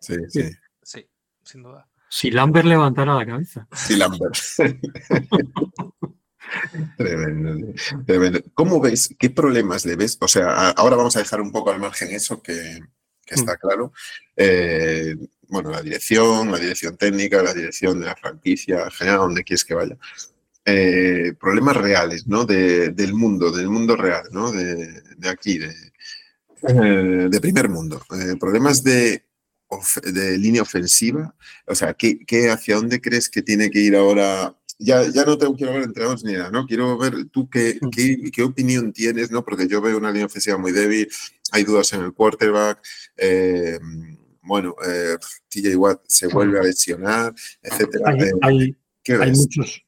[0.00, 0.42] Sí, sí.
[0.82, 1.06] Sí,
[1.42, 1.86] sin duda.
[2.08, 3.66] Si Lambert levantara la cabeza.
[3.72, 4.34] Sí, Lambert.
[6.96, 7.74] Tremendo,
[8.06, 8.40] tremendo.
[8.54, 9.14] ¿Cómo ves?
[9.18, 10.18] ¿Qué problemas le ves?
[10.20, 12.80] O sea, ahora vamos a dejar un poco al margen eso que,
[13.24, 13.92] que está claro.
[14.36, 15.14] Eh,
[15.50, 19.64] bueno, la dirección, la dirección técnica, la dirección de la franquicia, en general, donde quieres
[19.64, 19.96] que vaya.
[20.64, 22.44] Eh, problemas reales, ¿no?
[22.44, 24.52] De- del mundo, del mundo real, ¿no?
[24.52, 25.72] De, de aquí, de,
[26.68, 28.00] eh, de primer mundo.
[28.12, 29.24] Eh, problemas de,
[29.68, 31.34] of- de línea ofensiva.
[31.66, 34.54] O sea, ¿qué, qué, hacia dónde crees que tiene que ir ahora?
[34.78, 36.66] Ya, ya no tengo, quiero ver entrenadores ni nada, ¿no?
[36.66, 39.44] Quiero ver tú qué, qué, qué opinión tienes, ¿no?
[39.44, 41.06] Porque yo veo una línea ofensiva muy débil,
[41.52, 42.80] hay dudas en el quarterback,
[43.16, 43.78] eh,
[44.42, 45.16] bueno, eh,
[45.48, 48.10] TJ Watt se vuelve a lesionar, etcétera.
[48.10, 49.38] Hay, Eh, hay- ¿Qué hay ves?
[49.38, 49.84] muchos.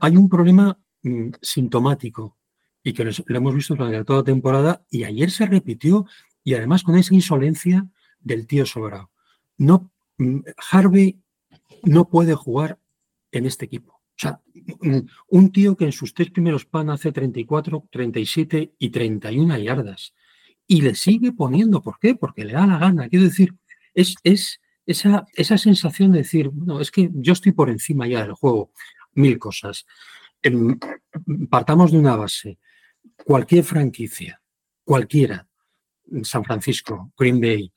[0.00, 2.36] hay un problema mm, sintomático
[2.82, 6.06] y que lo hemos visto durante toda la temporada y ayer se repitió
[6.42, 7.86] y además con esa insolencia
[8.20, 9.10] del tío sobrado.
[9.58, 10.40] No, mm,
[10.72, 11.20] Harvey
[11.84, 12.78] no puede jugar
[13.30, 13.92] en este equipo.
[13.94, 14.40] O sea,
[14.80, 14.98] mm,
[15.28, 20.14] un tío que en sus tres primeros pan hace 34, 37 y 31 yardas
[20.68, 21.82] y le sigue poniendo.
[21.82, 22.14] ¿Por qué?
[22.14, 23.08] Porque le da la gana.
[23.08, 23.54] Quiero decir,
[23.94, 28.22] es, es esa, esa sensación de decir, bueno, es que yo estoy por encima ya
[28.22, 28.70] del juego,
[29.14, 29.86] mil cosas.
[30.42, 30.78] Em,
[31.50, 32.58] partamos de una base.
[33.24, 34.40] Cualquier franquicia,
[34.84, 35.48] cualquiera,
[36.22, 37.72] San Francisco, Green Bay,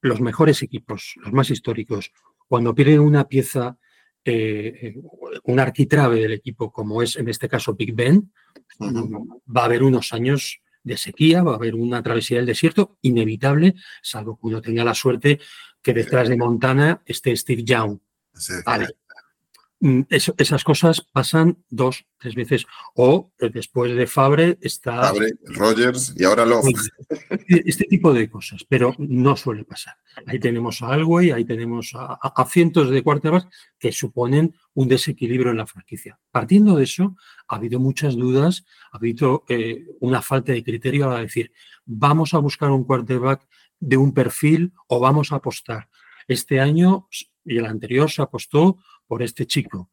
[0.00, 2.10] los mejores equipos, los más históricos,
[2.48, 3.78] cuando pierden una pieza,
[4.24, 4.96] eh,
[5.44, 8.32] un arquitrabe del equipo, como es en este caso Big Ben,
[8.80, 13.74] va a haber unos años de sequía, va a haber una travesía del desierto inevitable,
[14.02, 15.40] salvo que uno tenga la suerte
[15.82, 17.98] que detrás de Montana esté Steve Young.
[18.64, 18.88] Vale.
[19.82, 22.66] Mm, esas cosas pasan dos, tres veces.
[22.94, 26.66] O eh, después de Fabre está Fabre, Rogers y ahora Love.
[27.48, 29.94] este tipo de cosas, pero no suele pasar.
[30.26, 34.88] Ahí tenemos a Alway, ahí tenemos a, a- a cientos de quarterbacks que suponen un
[34.88, 36.18] desequilibrio en la franquicia.
[36.30, 37.16] Partiendo de eso,
[37.48, 41.52] ha habido muchas dudas, ha habido eh, una falta de criterio a decir,
[41.86, 43.46] vamos a buscar un quarterback
[43.78, 45.88] de un perfil o vamos a apostar.
[46.28, 47.08] Este año
[47.44, 48.76] y el anterior se apostó
[49.10, 49.90] por este chico.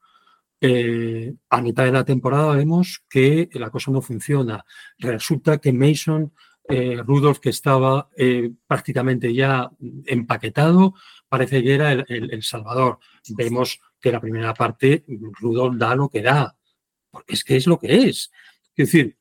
[0.61, 4.63] Eh, a mitad de la temporada vemos que la cosa no funciona.
[4.99, 6.31] Resulta que Mason
[6.69, 9.71] eh, Rudolph, que estaba eh, prácticamente ya
[10.05, 10.93] empaquetado,
[11.27, 12.99] parece que era el, el- Salvador.
[13.29, 15.03] Vemos que la primera parte
[15.41, 16.55] Rudolph da lo que da,
[17.09, 18.29] porque es que es lo que es.
[18.75, 19.17] Es decir,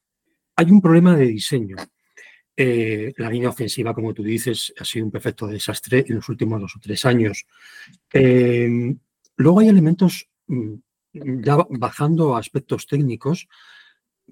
[0.57, 1.77] hay un problema de diseño.
[2.59, 6.75] La línea ofensiva, como tú dices, ha sido un perfecto desastre en los últimos dos
[6.77, 7.45] o tres años.
[9.37, 10.75] Luego hay elementos, mm,
[11.13, 13.49] ya bajando a aspectos técnicos,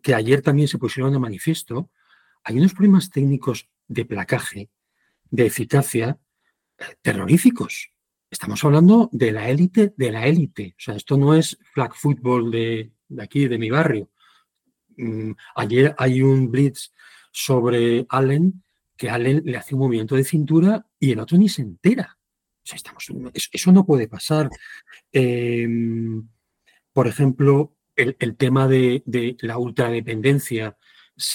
[0.03, 1.91] que ayer también se pusieron de manifiesto,
[2.43, 4.71] hay unos problemas técnicos de placaje,
[5.31, 6.19] de eficacia,
[6.79, 7.91] eh, terroríficos.
[8.31, 10.75] Estamos hablando de la élite de la élite.
[10.77, 14.11] O sea, esto no es flag football de, de aquí, de mi barrio.
[14.97, 16.93] Mm, ayer hay un blitz
[17.33, 18.63] sobre Allen
[18.97, 22.17] que Allen le hace un movimiento de cintura y el otro ni se entera.
[22.73, 23.07] Estamos,
[23.53, 24.49] eso, no puede pasar.
[25.13, 25.69] Eh,
[26.93, 30.77] por ejemplo, el, tema de, de la ultradependencia.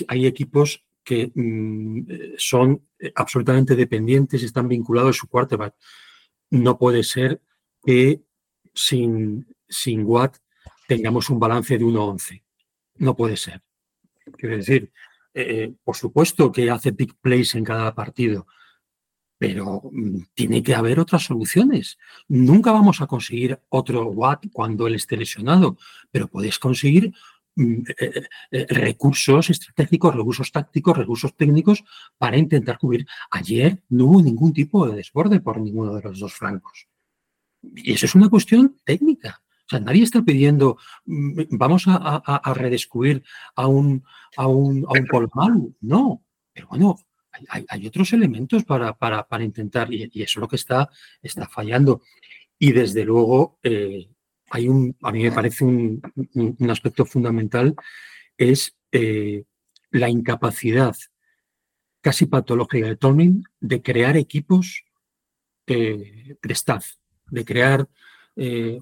[0.08, 5.76] Hay equipos que mm, eh, son eh, absolutamente dependientes, están vinculados a su quarterback.
[6.52, 7.42] No puede ser
[7.84, 8.22] que
[8.74, 10.38] sin, sin Watt
[10.88, 12.44] tengamos un balance de 1-11.
[12.98, 13.62] No puede ser.
[14.38, 14.92] Quiero decir,
[15.34, 18.46] eh, por supuesto que hace big plays en cada partido,
[19.40, 21.98] pero mm, tiene que haber otras soluciones.
[22.28, 25.78] Nunca vamos a conseguir otro Watt cuando él esté lesionado,
[26.12, 27.14] pero puedes conseguir
[27.56, 28.22] mm, eh,
[28.52, 31.84] eh, recursos estratégicos, recursos tácticos, recursos técnicos
[32.18, 33.08] para intentar cubrir.
[33.32, 36.88] Ayer no hubo ningún tipo de desborde por ninguno de los dos flancos.
[37.76, 39.42] Y eso es una cuestión técnica.
[39.66, 43.24] O sea, nadie está pidiendo, mm, vamos a, a- a redescubrir
[43.56, 44.04] a un,
[44.36, 45.76] a un, a un Polamalu.
[45.82, 46.24] No,
[46.54, 46.98] pero bueno,
[47.50, 50.90] hay, otros elementos para, para, para intentar, y, eso es lo que está,
[51.22, 52.02] está fallando.
[52.58, 54.10] Y desde luego, eh,
[54.50, 56.02] hay un, a mí me parece un,
[56.70, 57.76] aspecto fundamental,
[58.38, 59.44] es eh,
[59.92, 60.96] la incapacidad
[62.02, 64.86] casi patológica de Tomlin de crear equipos
[65.68, 66.94] eh, de staff,
[67.28, 67.88] de crear
[68.42, 68.80] eh,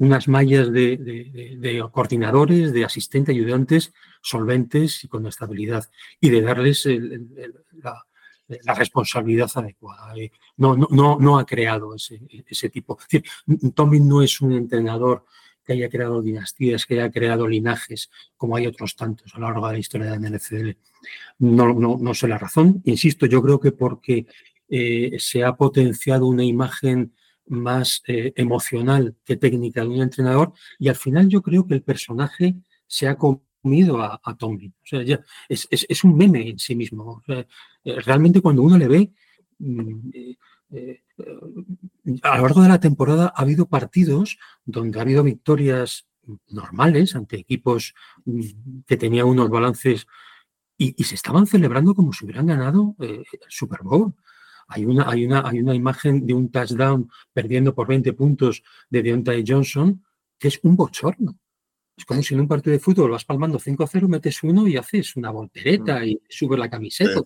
[0.00, 5.84] unas mallas de, coordinadores, de asistentes, ayudantes solventes y con estabilidad
[6.20, 6.88] y de darles
[7.80, 10.16] la, responsabilidad adecuada.
[10.16, 12.98] Eh, no, ha creado ese, tipo.
[13.08, 13.22] Es
[13.72, 15.24] Tomlin no es un entrenador
[15.64, 19.68] que haya creado dinastías, que haya creado linajes, como hay otros tantos a lo largo
[19.68, 20.76] de la historia de la
[21.38, 22.82] no sé la razón.
[22.84, 24.26] Insisto, yo creo que porque
[24.68, 27.14] eh, se ha potenciado una imagen
[27.46, 31.82] más eh, emocional que técnica de un entrenador y al final yo creo que el
[31.82, 32.54] personaje
[32.86, 34.36] se ha comido a, a.
[34.40, 37.22] O sea, ya es, un meme en sí mismo.
[37.28, 37.46] Eh,
[38.04, 39.12] realmente cuando uno le ve,
[39.58, 40.10] mm,
[42.22, 46.06] a lo largo de la temporada ha habido partidos donde ha habido victorias
[46.48, 48.40] normales ante equipos mm,
[48.86, 50.06] que tenían unos balances
[50.76, 54.14] y, se estaban celebrando como si hubieran ganado el Super Bowl.
[54.68, 59.02] Hay una, hay, una, hay una imagen de un touchdown perdiendo por 20 puntos de
[59.02, 60.02] Deontay Johnson
[60.38, 61.38] que es un bochorno.
[61.96, 65.14] Es como si en un partido de fútbol vas palmando 5-0, metes uno y haces
[65.16, 66.04] una voltereta mm.
[66.04, 67.20] y subes la camiseta.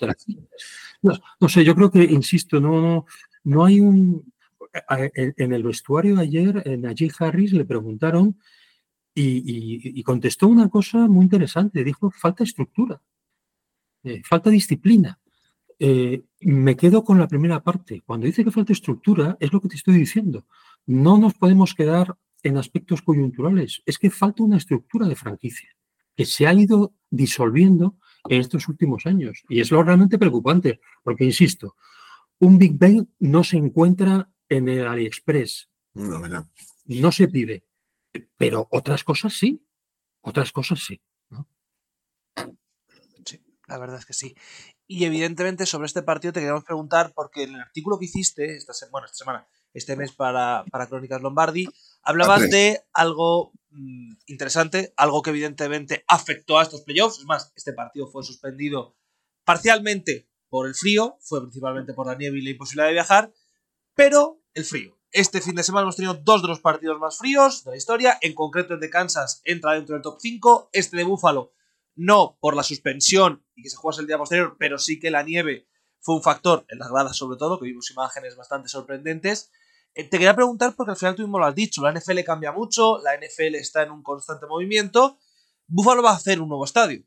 [1.02, 3.06] no, sé, yo creo que, insisto, no, no,
[3.44, 4.32] no hay un...
[5.14, 8.38] En el vestuario de ayer, en Najee Harris le preguntaron
[9.14, 11.82] y, contestó una cosa muy interesante.
[11.82, 13.00] Dijo, falta estructura,
[14.04, 15.18] eh, falta disciplina.
[15.78, 18.02] Eh, me quedo con la primera parte.
[18.04, 20.46] Cuando dice que falta estructura, es lo que te estoy diciendo.
[20.86, 23.82] No nos podemos quedar en aspectos coyunturales.
[23.86, 25.68] Es que falta una estructura de franquicia
[26.16, 27.96] que se ha ido disolviendo
[28.28, 29.44] en estos últimos años.
[29.48, 31.76] Y es lo realmente preocupante, porque, insisto,
[32.40, 35.70] un Big Bang no se encuentra en el AliExpress.
[35.94, 36.20] No,
[36.86, 37.64] no se pide.
[38.36, 39.64] Pero otras cosas sí.
[40.20, 41.00] Otras cosas sí.
[43.24, 44.34] Sí, la verdad es que sí.
[44.90, 48.72] Y evidentemente sobre este partido te queríamos preguntar, porque en el artículo que hiciste, esta,
[48.90, 51.68] bueno, esta semana, este mes para, para Crónicas Lombardi,
[52.02, 57.18] hablabas de algo mm, interesante, algo que evidentemente afectó a estos playoffs.
[57.18, 58.96] Es más, este partido fue suspendido
[59.44, 63.32] parcialmente por el frío, fue principalmente por la nieve y la imposibilidad de viajar,
[63.94, 64.98] pero el frío.
[65.12, 68.16] Este fin de semana hemos tenido dos de los partidos más fríos de la historia,
[68.22, 71.52] en concreto el de Kansas entra dentro del top 5, este de Buffalo
[71.98, 75.24] no por la suspensión y que se jugase el día posterior, pero sí que la
[75.24, 75.68] nieve
[76.00, 79.50] fue un factor en las gradas sobre todo, que vimos imágenes bastante sorprendentes.
[79.94, 82.52] Eh, te quería preguntar porque al final tú mismo lo has dicho, la NFL cambia
[82.52, 85.18] mucho, la NFL está en un constante movimiento,
[85.66, 87.04] Buffalo va a hacer un nuevo estadio.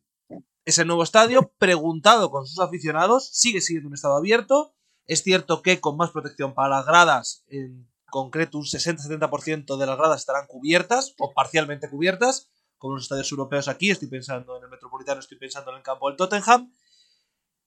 [0.66, 4.76] Ese nuevo estadio, preguntado con sus aficionados, sigue siendo un estado abierto.
[5.06, 9.98] Es cierto que con más protección para las gradas, en concreto un 60-70% de las
[9.98, 12.52] gradas estarán cubiertas o parcialmente cubiertas,
[12.82, 16.10] como los estadios europeos aquí, estoy pensando en el Metropolitano, estoy pensando en el campo
[16.10, 16.74] del Tottenham.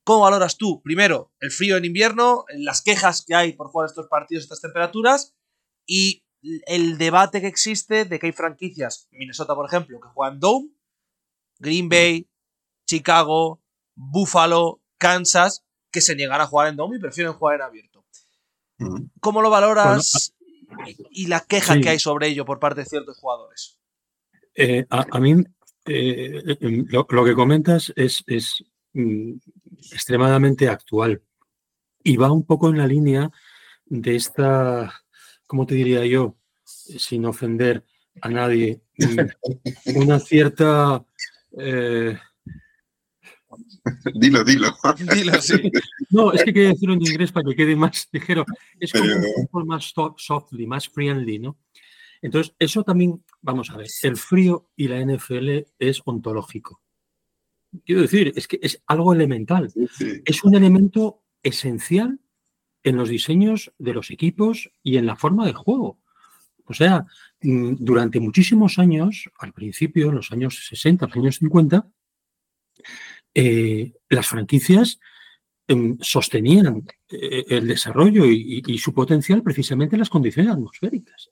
[0.02, 4.08] ¿Cómo valoras tú, primero, el frío en invierno, las quejas que hay por jugar estos
[4.08, 5.36] partidos, estas temperaturas,
[5.86, 6.24] y
[6.66, 10.70] el debate que existe de que hay franquicias, Minnesota por ejemplo, que juegan Dome,
[11.60, 12.28] Green Bay,
[12.84, 13.62] Chicago,
[13.94, 18.04] Buffalo, Kansas, que se niegan a jugar en Dome y prefieren jugar en abierto.
[19.20, 20.34] ¿Cómo lo valoras
[21.10, 23.78] y, la queja que hay sobre ello por parte de ciertos jugadores?
[24.54, 25.34] Eh, a, mí
[25.86, 29.32] eh, em, lo, que comentas es, es mm,
[29.92, 31.20] extremadamente actual
[32.04, 33.30] y va un poco en la línea
[33.86, 34.92] de esta,
[35.46, 36.36] ¿cómo te diría yo?
[36.64, 37.84] Sin ofender
[38.20, 41.04] a nadie, mm, una cierta...
[41.58, 42.16] Eh,
[44.14, 44.76] dilo, dilo.
[45.14, 45.70] dilo, sí.
[46.10, 48.44] No, es que quería decirlo en inglés para que quede más ligero.
[48.78, 51.56] Es como un poco más softly, más friendly, ¿no?
[52.24, 56.80] Entonces, eso también, vamos a ver, el frío y la NFL es ontológico.
[57.84, 59.70] Quiero decir, es que es algo elemental.
[60.24, 62.18] Es un elemento esencial
[62.82, 66.00] en los diseños de los equipos y en la forma de juego.
[66.64, 67.04] O sea,
[67.42, 71.86] mm, durante muchísimos años, al principio, en los años 60, los años 50,
[73.34, 74.98] eh, las franquicias
[75.68, 81.30] em, sostenían eh, el desarrollo y, su potencial precisamente en las condiciones atmosféricas.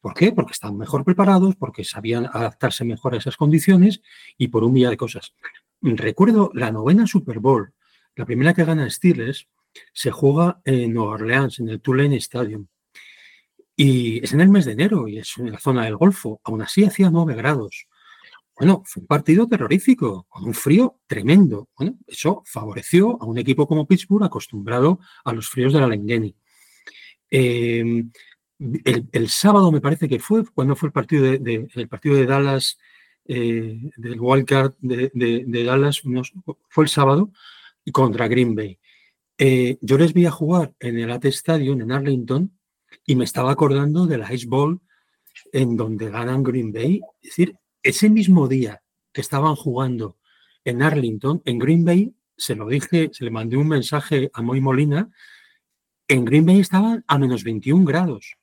[0.00, 0.32] ¿Por qué?
[0.32, 4.00] Porque estaban mejor preparados, porque sabían adaptarse mejor a esas condiciones
[4.36, 5.34] y por un millón de cosas.
[5.80, 7.72] Recuerdo la novena Super Bowl,
[8.14, 9.48] la primera que gana Steelers,
[9.92, 12.66] se juega en Nueva Orleans, en el Tulane Stadium.
[13.76, 16.40] Y es en el mes de enero y es en la zona del Golfo.
[16.44, 17.86] Aún así hacía 9 grados.
[18.56, 21.68] Bueno, fue un partido terrorífico, con un frío tremendo.
[22.08, 26.34] Eso favoreció a un equipo como Pittsburgh acostumbrado a los fríos de la Lengueni.
[27.30, 28.04] Eh,
[28.58, 32.78] el, sábado me parece que fue, cuando fue el partido de, el partido de Dallas,
[33.24, 36.02] eh, del wildcard de, de, Dallas,
[36.68, 37.30] fue el sábado,
[37.92, 38.78] contra Green Bay.
[39.38, 42.58] Eh, yo les vi a jugar en el AT Stadium en Arlington
[43.06, 44.80] y me estaba acordando de la Ice Bowl
[45.52, 47.00] en donde ganan Green Bay.
[47.22, 48.82] Es decir, ese mismo día
[49.12, 50.18] que estaban jugando
[50.64, 54.60] en Arlington, en Green Bay, se lo dije, se le mandé un mensaje a Moy
[54.60, 55.10] Molina,
[56.08, 58.37] en Green Bay estaban a menos 21 grados.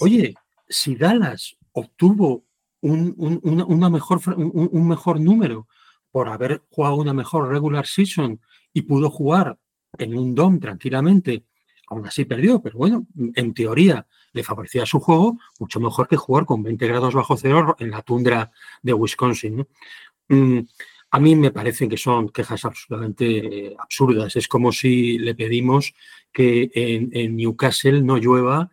[0.00, 0.34] Oye,
[0.68, 2.44] si Dallas obtuvo
[2.80, 5.66] un, una mejor, un, mejor número
[6.10, 8.40] por haber jugado una mejor regular season
[8.72, 9.58] y pudo jugar
[9.98, 11.44] en un DOM tranquilamente,
[11.88, 16.44] aún así perdió, pero bueno, en teoría le favorecía su juego mucho mejor que jugar
[16.44, 18.52] con 20 grados bajo cero en la tundra
[18.82, 19.66] de Wisconsin.
[20.28, 20.60] Mm,
[21.10, 24.36] a mí me parece que son quejas absolutamente eh, absurdas.
[24.36, 25.94] Es como si le pedimos
[26.32, 28.70] que en, Newcastle no llueva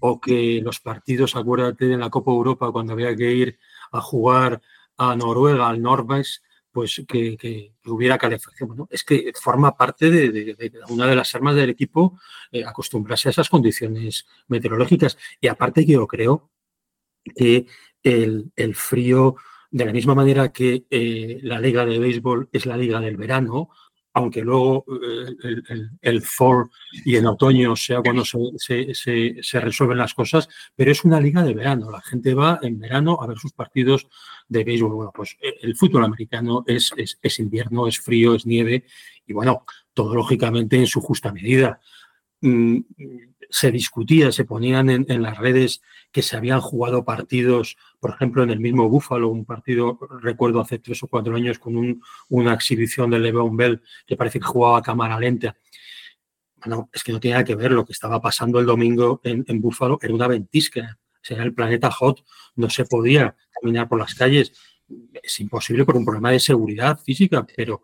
[0.00, 3.58] o que los partidos, acuérdate de la Copa Europa cuando había que ir
[3.92, 4.60] a jugar
[4.96, 8.86] a Noruega, al Norvex, pues que, hubiera calefacción.
[8.90, 12.18] Es que forma parte de, una de las armas del equipo
[12.52, 15.16] eh, acostumbrarse a esas condiciones meteorológicas.
[15.40, 16.50] Y aparte yo creo
[17.34, 17.66] que
[18.02, 19.36] el, el frío
[19.70, 23.70] de la misma manera que eh, la liga de béisbol es la liga del verano,
[24.16, 24.86] aunque luego
[25.44, 25.60] eh,
[26.00, 26.70] el, fall
[27.04, 31.90] y en otoño sea cuando se, resuelven las cosas, pero es una liga de verano.
[31.90, 34.08] La gente va en verano a ver sus partidos
[34.48, 34.94] de béisbol.
[34.94, 38.84] Bueno, pues eh, el fútbol americano es, es invierno, es frío, es nieve
[39.26, 41.78] y bueno, todo lógicamente en su justa medida.
[43.50, 45.82] Se discutía, se ponían en, las redes
[46.12, 50.78] que se habían jugado partidos, por ejemplo, en el mismo Búfalo, un partido, recuerdo hace
[50.78, 54.82] tres o cuatro años, con una exhibición de Le'Veon Bell que parece que jugaba a
[54.82, 55.56] cámara lenta.
[56.56, 59.98] Bueno, es que no nada que ver lo que estaba pasando el domingo en, Búfalo,
[60.02, 62.24] era una ventisca, era el planeta hot,
[62.56, 64.52] no se podía caminar por las calles.
[65.22, 67.82] Es imposible por un problema de seguridad física, pero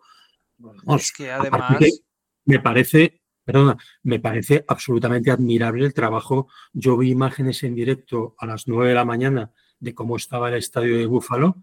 [0.96, 1.76] es que además...
[2.44, 6.48] me parece Perdona, me parece absolutamente admirable el trabajo.
[6.72, 10.54] Yo vi imágenes en directo a las 9 de la mañana de cómo estaba el
[10.54, 11.56] estadio de Búfalo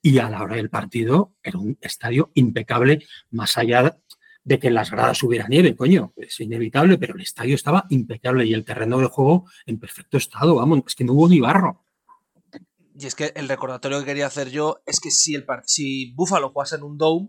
[0.00, 3.98] y a la hora del partido era un estadio impecable, más allá
[4.44, 8.46] de que en las gradas hubiera nieve, coño, es inevitable, pero el estadio estaba impecable
[8.46, 11.84] y el terreno de juego en perfecto estado, vamos, es que no hubo ni barro.
[12.98, 16.50] Y es que el recordatorio que quería hacer yo es que si, el si Búfalo
[16.50, 17.28] jugase en un dome,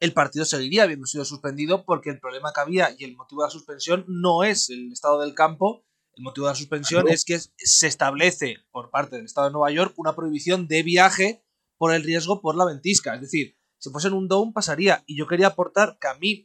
[0.00, 3.48] el partido seguiría habiendo sido suspendido porque el problema que había y el motivo de
[3.48, 5.84] la suspensión no es el estado del campo,
[6.18, 9.70] el motivo de la suspensión es que se establece por parte del Estado de Nueva
[9.70, 11.44] York una prohibición de viaje
[11.76, 13.14] por el riesgo por la ventisca.
[13.14, 15.04] Es decir, si fuese en un dome pasaría.
[15.06, 16.44] Y yo quería aportar que a mí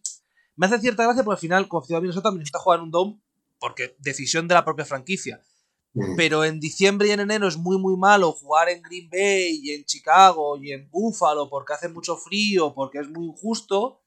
[0.56, 2.92] me hace cierta gracia porque al final, como Ciudad de Minnesota, Minnesota jugar en un
[2.92, 3.22] dome
[3.60, 5.42] porque decisión de la propia franquicia.
[5.94, 6.16] Mm.
[6.16, 9.72] Pero en diciembre y en enero es muy muy malo jugar en Green Bay y
[9.74, 14.02] en Chicago y en Buffalo porque hace mucho frío, porque es muy injusto.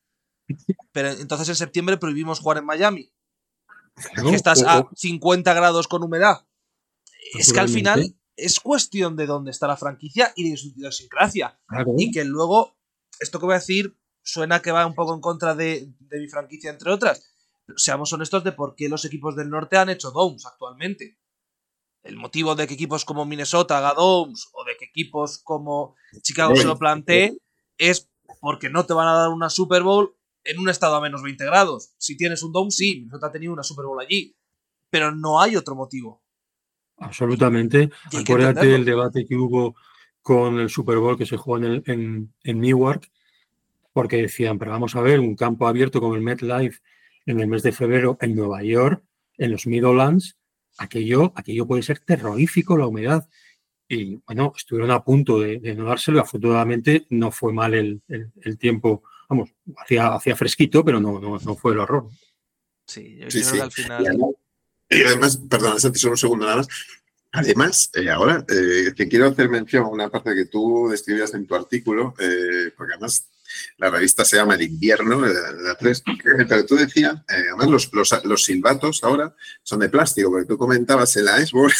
[0.92, 3.12] Pero entonces en septiembre prohibimos jugar en Miami.
[4.14, 6.46] que estás a 50 grados con humedad.
[7.38, 11.58] Es que al final es cuestión de dónde está la franquicia y de su idiosincrasia.
[11.96, 12.76] Y que luego,
[13.20, 16.28] esto que voy a decir suena que va un poco en contra de, de mi
[16.28, 17.22] franquicia, entre otras.
[17.76, 21.18] seamos honestos de por qué los equipos del norte han hecho domes actualmente
[22.06, 26.54] el motivo de que equipos como Minnesota haga domes o de que equipos como Chicago
[26.56, 27.36] se lo plantee
[27.78, 28.08] es
[28.40, 31.44] porque no te van a dar una Super Bowl en un estado a menos 20
[31.44, 31.94] grados.
[31.98, 34.36] Si tienes un dome, sí, Minnesota ha tenido una Super Bowl allí,
[34.90, 36.22] pero no hay otro motivo.
[36.98, 37.90] Absolutamente.
[38.14, 39.74] Acuérdate del debate que hubo
[40.22, 43.10] con el Super Bowl que se jugó en, en, en Newark,
[43.92, 46.80] porque decían, pero vamos a ver, un campo abierto como el MetLife
[47.26, 49.02] en el mes de febrero en Nueva York,
[49.36, 50.36] en los Meadowlands,
[50.78, 53.28] aquello, aquello puede ser terrorífico, la humedad.
[53.88, 58.02] Y bueno, estuvieron a punto de, no dárselo y afortunadamente no fue mal el,
[58.58, 59.04] tiempo.
[59.28, 62.08] Vamos, hacía, hacía fresquito, pero no, no, fue el horror.
[62.86, 64.18] Sí, yo creo que al final.
[64.88, 66.68] Y además, perdón, Santi, solo un segundo nada más.
[67.32, 71.46] Además, eh, ahora eh, que quiero hacer mención a una parte que tú describías en
[71.46, 73.28] tu artículo, eh, porque además
[73.78, 76.02] la revista se llama El invierno, la 3,
[76.48, 81.16] pero tú decías, eh, además los, los, silbatos ahora son de plástico, porque tú comentabas
[81.16, 81.74] en la Iceborne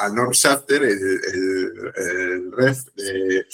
[0.00, 3.46] a, Norm Shafter, el, el, ref de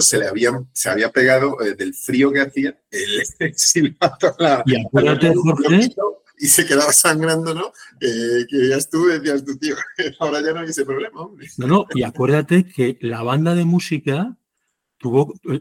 [0.00, 4.34] se le había, se había pegado eh, del frío que hacía el, silbato
[4.66, 5.94] y acuérdate, Jorge,
[6.38, 7.72] y se quedaba sangrando, ¿no?
[8.00, 9.76] que ya estuve, decías tú, tío,
[10.20, 11.48] ahora ya no hay ese problema, hombre.
[11.58, 14.36] No, no, y acuérdate que la banda de música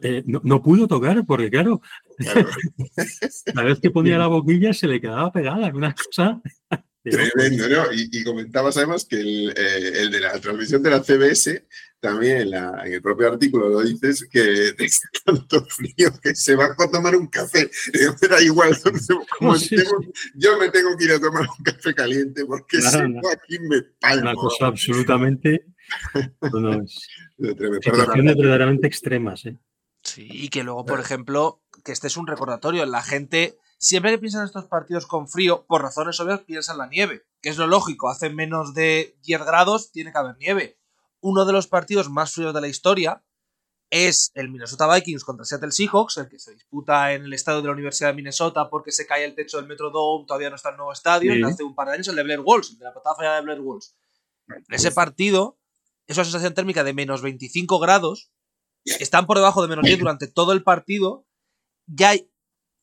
[0.02, 1.82] eh, no, pudo tocar porque, claro,
[3.54, 6.42] la vez que ponía la boquilla se le quedaba pegada, una cosa.
[7.04, 7.84] Tremendo, ¿no?
[7.92, 9.54] Y, comentabas además que eh,
[10.02, 11.68] el, de la transmisión de la CBS,
[12.00, 14.40] también en, el propio artículo lo dices, que
[14.78, 14.90] de
[15.26, 17.70] tanto frío que se va a tomar un café.
[18.22, 18.72] Me da igual,
[20.36, 23.82] yo me tengo que ir a tomar un café caliente porque si no, aquí me
[24.00, 24.32] palmo.
[24.32, 25.73] Una cosa absolutamente...
[26.54, 29.58] no, situaciones verdaderamente extremas, ¿eh?
[30.04, 34.18] Sí, y que luego, por ejemplo, que este es un recordatorio, la gente siempre que
[34.18, 37.58] piensa en estos partidos con frío, por razones obvias, piensa en la nieve, que es
[37.58, 40.78] lo lógico, hace menos de 10 grados, tiene que haber nieve.
[41.20, 43.24] Uno de los partidos más fríos de la historia
[43.90, 47.68] es el Minnesota Vikings contra Seattle Seahawks, el que se disputa en el estadio de
[47.68, 50.78] la Universidad de Minnesota porque se cae el techo del Metrodome, todavía no está el
[50.78, 53.16] nuevo estadio, hace un par de años el de Blair Walls, el de la patada
[53.16, 53.96] fallada de Blair Walls.
[54.48, 55.60] En ese partido
[56.08, 58.32] es una sensación térmica de menos 25 grados,
[58.86, 61.26] están por debajo de menos 10 durante todo el partido,
[61.86, 62.30] ya hay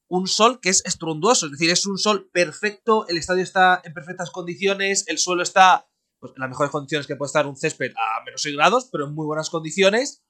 [0.09, 3.95] un sol que es estruendoso, es decir, es un sol perfecto, el estadio está en
[3.95, 7.93] perfectas condiciones, el suelo está pues, en las mejores condiciones que puede estar un césped
[7.97, 10.23] a menos 6 grados, pero en muy buenas condiciones.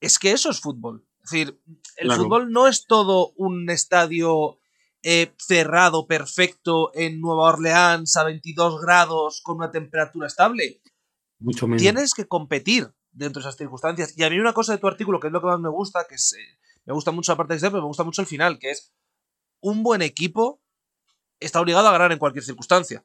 [0.00, 1.06] Es que eso es fútbol.
[1.24, 1.60] Es decir,
[1.96, 4.60] el fútbol no es todo un estadio
[5.02, 10.80] eh, cerrado, perfecto, en Nueva Orleans a 22 grados con una temperatura estable.
[11.38, 11.82] Mucho menos.
[11.82, 14.16] Tienes que competir dentro de esas circunstancias.
[14.16, 16.06] Y a mí una cosa de tu artículo, que es lo que más me gusta,
[16.08, 18.58] que es eh, me gusta mucho la parte de pero me gusta mucho el final,
[18.58, 18.92] que es
[19.60, 20.62] un buen equipo
[21.40, 23.04] está obligado a ganar en cualquier circunstancia.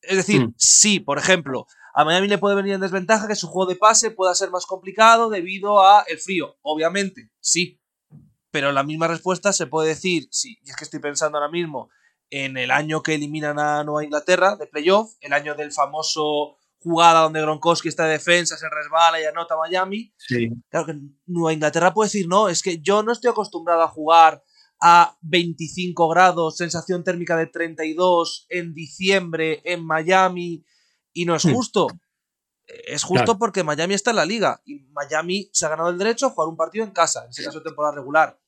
[0.00, 0.54] Es decir, mm.
[0.56, 4.10] sí, por ejemplo, a Miami le puede venir en desventaja que su juego de pase
[4.10, 6.56] pueda ser más complicado debido a el frío.
[6.62, 7.80] Obviamente, sí.
[8.50, 11.90] Pero la misma respuesta se puede decir, sí, y es que estoy pensando ahora mismo
[12.30, 17.22] en el año que eliminan a Nueva Inglaterra de playoff, el año del famoso jugada
[17.22, 20.12] donde Gronkowski está de defensa, se resbala y anota Miami.
[20.16, 20.50] Sí.
[20.70, 24.42] Claro que Nueva Inglaterra puede decir, no, es que yo no estoy acostumbrado a jugar
[24.80, 30.64] a 25 grados, sensación térmica de 32 en diciembre en Miami
[31.12, 31.52] y no es hmm.
[31.52, 31.88] justo.
[32.66, 36.26] Es justo porque Miami está en la liga y Miami se ha ganado el derecho
[36.26, 38.38] a jugar un partido en casa, en ese caso temporada regular.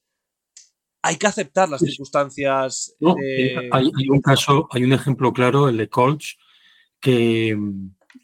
[1.02, 2.94] Hay que aceptar las circunstancias.
[3.00, 6.36] Eh, hay, un caso, hay un ejemplo claro, el de Colts,
[7.00, 7.56] que,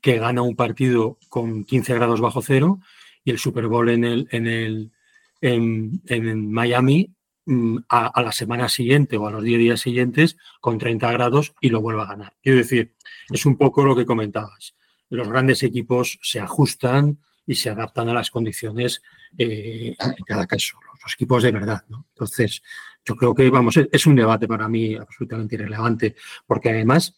[0.01, 2.81] que gana un partido con 15 grados bajo cero
[3.25, 4.93] y el Super Bowl en, el, en, el,
[5.41, 7.13] en, Miami
[7.45, 11.71] mm, a, la semana siguiente o a los 10 días siguientes con 30 grados y
[11.71, 12.37] lo vuelve a ganar.
[12.43, 12.95] Quiero decir,
[13.31, 14.75] es un poco lo que comentabas.
[15.09, 19.03] Los grandes equipos se ajustan y se adaptan a las condiciones
[19.39, 21.85] eh, en cada caso, los, equipos de verdad.
[21.89, 22.63] Entonces,
[23.05, 26.17] yo creo que, vamos, es, un debate para mí absolutamente irrelevante,
[26.47, 27.17] porque además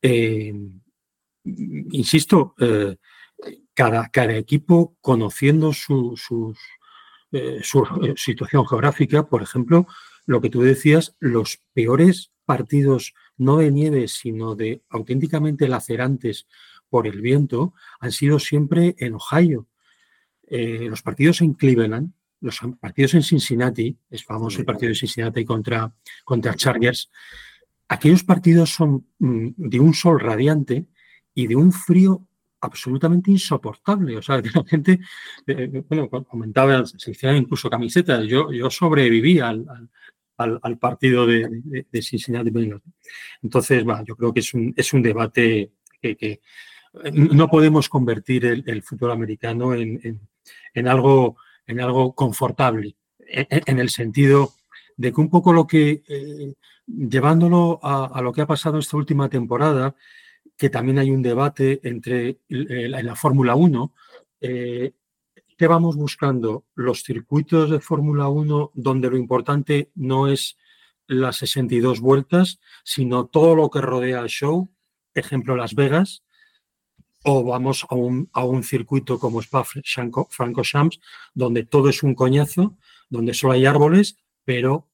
[0.00, 0.54] eh,
[1.90, 2.96] insisto, eh,
[3.74, 6.14] cada, cada, equipo conociendo su,
[7.32, 9.86] eh, eh, situación geográfica, por ejemplo,
[10.26, 16.46] lo que tú decías, los peores partidos no de nieve, sino de auténticamente lacerantes
[16.88, 19.68] por el viento, han sido siempre en Ohio.
[20.48, 25.92] los partidos en Cleveland, los partidos en Cincinnati, es famoso el partido de Cincinnati contra,
[26.24, 27.10] contra Chargers,
[27.88, 30.86] aquellos partidos son mm, de un sol radiante
[31.36, 32.26] y de un frío
[32.60, 34.16] absolutamente insoportable.
[34.16, 34.98] O sea, que la gente,
[35.46, 38.26] eh, bueno, comentaba, se hicieron incluso camisetas.
[38.26, 39.66] Yo, yo sobreviví al,
[40.38, 42.50] al, partido de, de, Cincinnati
[43.42, 45.70] Entonces, bueno, yo creo que es un, es un debate
[46.00, 46.40] que,
[47.12, 50.18] no podemos convertir el, fútbol americano en,
[50.72, 54.54] en, algo, en algo confortable, en, el sentido
[54.96, 56.54] de que un poco lo que, eh,
[56.86, 59.94] llevándolo a, a, lo que ha pasado esta última temporada,
[60.56, 63.92] que también hay un debate entre en la Fórmula 1.
[64.40, 64.92] Eh,
[65.56, 66.64] ¿Qué vamos buscando?
[66.74, 70.56] Los circuitos de Fórmula 1 donde lo importante no es
[71.06, 74.68] las 62 vueltas, sino todo lo que rodea el show,
[75.14, 76.22] ejemplo Las Vegas,
[77.22, 81.00] o vamos a un, a un circuito como Spa Franco Shams,
[81.34, 82.76] donde todo es un coñazo,
[83.08, 84.88] donde solo hay árboles, pero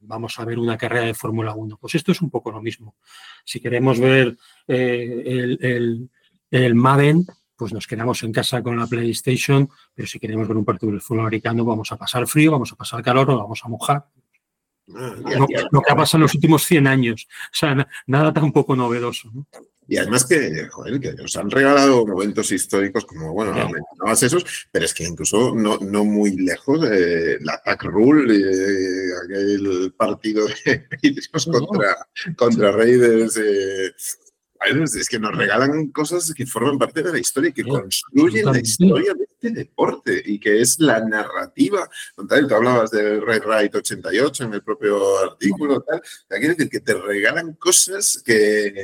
[0.00, 1.76] vamos a ver una carrera de Fórmula 1.
[1.78, 2.96] Pues esto es un poco lo mismo.
[3.44, 6.10] Si queremos ver eh, el,
[6.50, 10.64] el, Madden, pues nos quedamos en casa con la PlayStation, pero si queremos ver un
[10.64, 13.68] partido de fútbol americano, vamos a pasar frío, vamos a pasar calor, o vamos a
[13.68, 14.06] mojar.
[14.94, 15.14] Ah,
[15.70, 17.28] lo, que ha pasado en los últimos 100 años.
[17.28, 19.30] O sea, nada tampoco novedoso.
[19.32, 19.46] ¿no?
[19.90, 24.68] Y además que, joder, que nos han regalado momentos históricos como, bueno, no mencionabas esos,
[24.70, 30.46] pero es que incluso no, no muy lejos, de la Attack Rule, eh, aquel partido
[30.46, 31.96] de Patriots contra,
[32.36, 33.94] contra Raiders, eh,
[34.94, 38.58] Es que nos regalan cosas que forman parte de la historia y que construyen la
[38.58, 41.88] historia de este deporte y que es la narrativa.
[42.14, 46.02] Tú hablabas del Red Right 88 en el propio artículo, tal.
[46.28, 48.74] Quiere decir que te regalan cosas que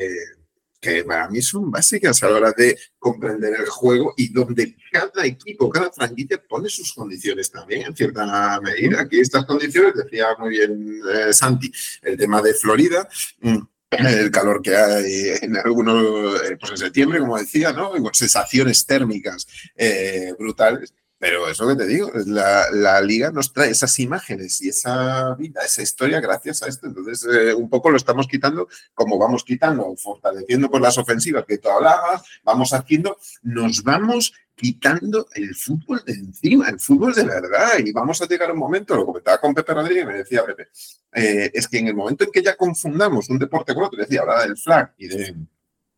[0.85, 5.25] que para mí son básicas a la hora de comprender el juego y donde cada
[5.25, 9.01] equipo, cada franquicia pone sus condiciones también en cierta medida.
[9.01, 11.73] Aquí estas condiciones, decía muy bien eh, Santi,
[12.03, 13.09] el tema de Florida.
[13.41, 13.59] Mm,
[13.91, 17.93] el calor que hay en algunos, eh, pues en septiembre, como decía, ¿no?
[17.93, 20.93] Con sensaciones térmicas eh, brutales.
[21.19, 25.63] Pero eso que te digo, la, la, liga nos trae esas imágenes y esa vida,
[25.65, 26.87] esa historia gracias a esto.
[26.87, 31.59] Entonces, eh, un poco lo estamos quitando, como vamos quitando, fortaleciendo con las ofensivas que
[31.59, 37.79] tú hablabas, vamos haciendo, nos vamos quitando el fútbol de encima, el fútbol de verdad.
[37.79, 40.69] Y vamos a llegar a un momento, lo comentaba con Pepe Rodríguez, me decía Pepe,
[41.13, 44.21] eh, es que en el momento en que ya confundamos un deporte con otro, decía,
[44.21, 45.35] hablaba del flag y de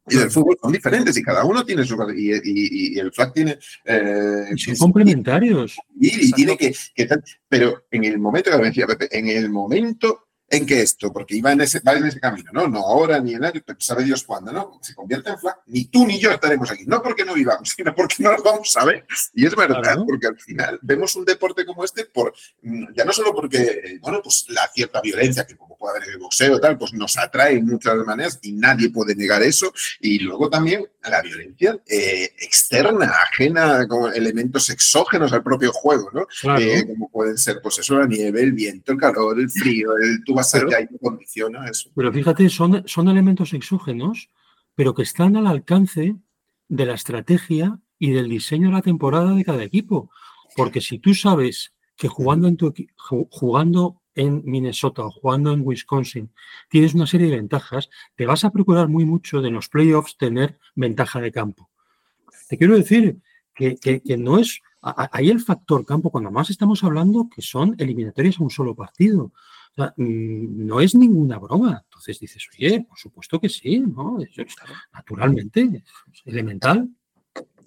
[0.09, 1.96] y el fútbol son diferentes y cada uno tiene su.
[2.16, 3.59] Y, y, el flag tiene.
[3.84, 5.76] Eh, son complementarios.
[5.98, 7.09] Y, tiene que, que,
[7.48, 11.51] Pero en el momento que decía Pepe, en el momento en que esto, porque iba
[11.51, 12.68] en ese, va en ese camino, ¿no?
[12.68, 14.78] No ahora ni en año, pero sabe Dios cuándo, ¿no?
[14.80, 16.84] Se convierte en flag, ni tú ni yo estaremos aquí.
[16.86, 19.07] No porque no vivamos, sino porque no lo vamos a ver.
[19.34, 22.32] Y es verdad, porque al final vemos un deporte como este, por
[22.62, 26.14] mm, ya no solo porque, bueno, pues la cierta violencia que como puede haber en
[26.14, 29.72] el boxeo tal, pues nos atrae en muchas maneras y nadie puede negar eso.
[30.01, 36.26] Y luego también la violencia eh, externa, ajena, como elementos exógenos al propio juego, ¿no?
[36.59, 40.22] Eh, como pueden ser, pues eso, la nieve, el viento, el calor, el frío, el
[40.36, 40.36] va
[41.01, 41.91] condiciona eso.
[41.95, 44.30] Pero fíjate, son, son elementos exógenos,
[44.74, 46.16] pero que están al alcance
[46.68, 50.11] de la estrategia y del diseño de la temporada de cada equipo.
[50.57, 52.74] Porque si tú sabes que jugando en, tu,
[53.30, 56.30] jugando en Minnesota o jugando en Wisconsin
[56.68, 60.59] tienes una serie de ventajas, te vas a procurar muy mucho de los playoffs tener
[60.74, 61.70] ventaja de campo.
[62.49, 63.18] Te quiero decir
[63.55, 64.61] que, que, que no es...
[64.82, 69.32] Ahí el factor campo, cuando más estamos hablando que son eliminatorias a un solo partido.
[69.77, 71.83] Mm, no es ninguna broma.
[71.85, 74.18] Entonces dices, oye, por supuesto que sí, ¿no?
[74.93, 76.89] naturalmente, es elemental.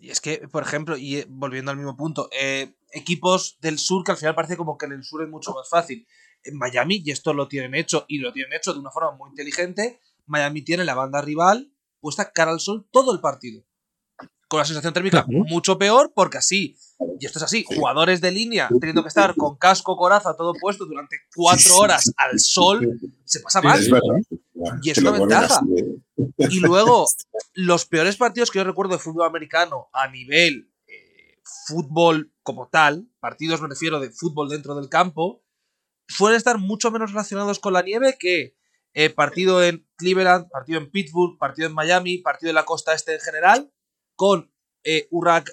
[0.01, 4.03] Y es que, por ejemplo, y eh, volviendo al mismo punto, eh, equipos del sur
[4.03, 6.07] que al final parece como que en el sur es mucho más fácil.
[6.43, 9.30] En Miami, y esto lo tienen hecho, y lo tienen hecho de una forma muy
[9.30, 13.66] inteligente, Miami tiene la banda rival puesta cara al sol todo el partido.
[14.47, 16.78] Con la sensación térmica mucho peor, porque así
[17.20, 20.86] y esto es así, jugadores de línea teniendo que estar con casco, coraza, todo puesto
[20.86, 23.82] durante cuatro horas al sol, se pasa mal.
[24.82, 25.62] y es una ventaja.
[26.38, 27.08] Y luego,
[27.54, 33.10] los peores partidos que yo recuerdo de fútbol americano a nivel eh, fútbol como tal,
[33.20, 35.41] partidos me refiero de fútbol dentro del campo,
[36.08, 38.58] suelen estar mucho menos relacionados con la nieve que
[38.93, 43.14] eh, partido en Cleveland, partido en Pittsburgh, partido en Miami, partido en la costa este
[43.14, 43.72] en general,
[44.16, 44.49] con
[44.84, 45.07] eh,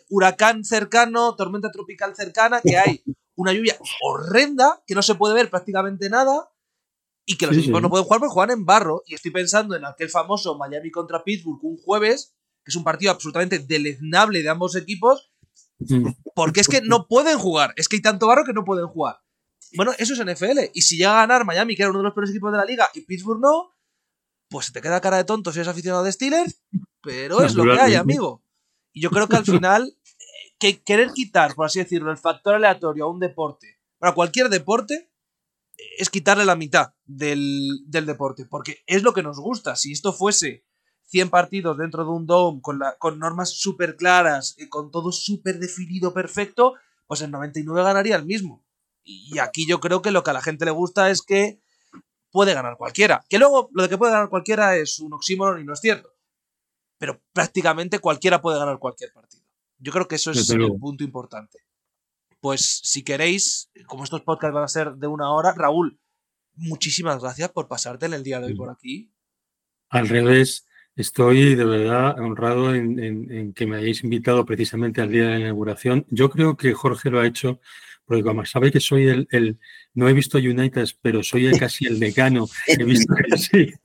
[0.08, 3.02] huracán cercano, tormenta tropical cercana, que hay
[3.34, 6.50] una lluvia horrenda, que no se puede ver prácticamente nada,
[7.26, 9.02] y que los equipos no pueden jugar porque juegan en barro.
[9.06, 13.10] Y estoy pensando en aquel famoso Miami contra Pittsburgh un jueves, que es un partido
[13.10, 15.32] absolutamente deleznable de ambos equipos,
[16.34, 19.20] porque es que no pueden jugar, es que hay tanto barro que no pueden jugar.
[19.76, 20.70] Bueno, eso es NFL.
[20.72, 22.64] Y si llega a ganar Miami, que era uno de los peores equipos de la
[22.64, 23.74] liga, y Pittsburgh no,
[24.48, 26.62] pues se te queda cara de tonto si eres aficionado de Steelers,
[27.02, 28.45] pero es lo que hay, amigo.
[28.96, 29.94] Y yo creo que al final,
[30.58, 35.12] que querer quitar, por así decirlo, el factor aleatorio a un deporte, para cualquier deporte,
[35.98, 39.76] es quitarle la mitad del, deporte, porque es lo que nos gusta.
[39.76, 40.64] Si esto fuese
[41.08, 45.12] 100 partidos dentro de un dome con, la, con normas súper claras y con todo
[45.12, 46.72] súper definido, perfecto,
[47.06, 48.64] pues el 99 ganaría el mismo.
[49.02, 51.60] Y aquí yo creo que lo que a la gente le gusta es que
[52.30, 53.22] puede ganar cualquiera.
[53.28, 56.15] Que luego lo de que puede ganar cualquiera es un oxímoron y no es cierto
[56.98, 59.44] pero prácticamente cualquiera puede ganar cualquier partido.
[59.78, 61.58] Yo creo que eso es el punto importante.
[62.40, 65.98] Pues si queréis, como estos podcasts van a ser de una hora, Raúl,
[66.54, 69.10] muchísimas gracias por pasarte en el día de hoy por aquí.
[69.88, 70.66] Al revés,
[70.96, 76.06] estoy de verdad honrado en, que me hayáis invitado precisamente al día de la inauguración.
[76.08, 77.60] Yo creo que Jorge lo ha hecho
[78.06, 79.58] porque como sabéis que soy el,
[79.94, 83.74] no he visto United, pero soy casi el decano, he visto que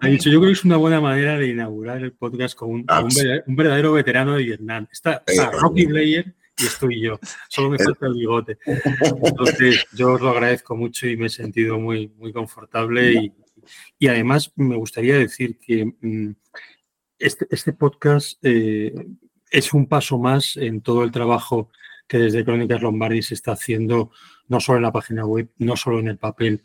[0.00, 2.84] ha dicho, yo creo que es una buena manera de inaugurar el podcast con un,
[2.88, 3.06] ah,
[3.46, 4.88] verdadero veterano de Vietnam.
[4.90, 5.22] Está,
[5.60, 7.18] Rocky Blair y estoy yo,
[7.48, 8.58] solo me falta el bigote.
[9.22, 13.32] Entonces, yo os lo agradezco mucho y me he sentido muy, muy confortable
[14.00, 16.34] y, además me gustaría decir que mm,
[17.20, 18.92] este, este, podcast eh,
[19.52, 21.70] es un paso más en todo el trabajo
[22.12, 24.10] que desde Crónicas Lombardi se está haciendo
[24.48, 26.62] no solo en la página web, no solo en el papel,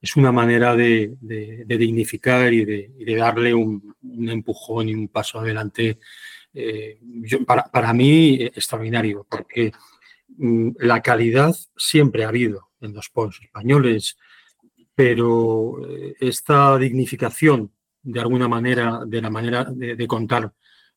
[0.00, 3.94] es una manera de, dignificar y de, darle un,
[4.26, 5.98] empujón y un paso adelante,
[6.54, 6.98] eh,
[7.46, 9.70] para, mí, extraordinario, porque
[10.38, 14.16] mm, la calidad siempre ha habido en los posts españoles,
[14.94, 17.70] pero eh, esta dignificación,
[18.02, 20.54] de alguna manera, de la manera de, contar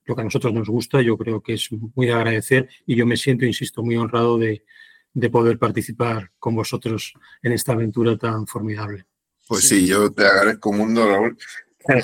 [0.10, 3.06] lo que a nosotros nos gusta, yo creo que es muy de agradecer y yo
[3.06, 4.65] me siento, insisto, muy honrado de,
[5.14, 7.14] de poder participar con vosotros
[7.44, 9.06] en esta aventura tan formidable.
[9.48, 11.38] Pues sí, yo te agradezco un mundo, Raúl.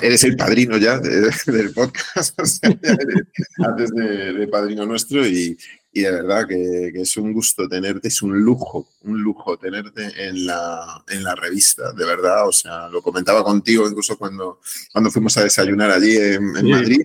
[0.02, 5.56] Eres el padrino ya del podcast, antes de, padrino nuestro y,
[5.96, 10.44] y de verdad que, es un gusto tenerte, es un lujo, un lujo tenerte en
[10.44, 14.60] la, en la revista, de verdad, o sea, lo comentaba contigo incluso cuando,
[14.92, 17.00] cuando fuimos a desayunar allí en, Madrid,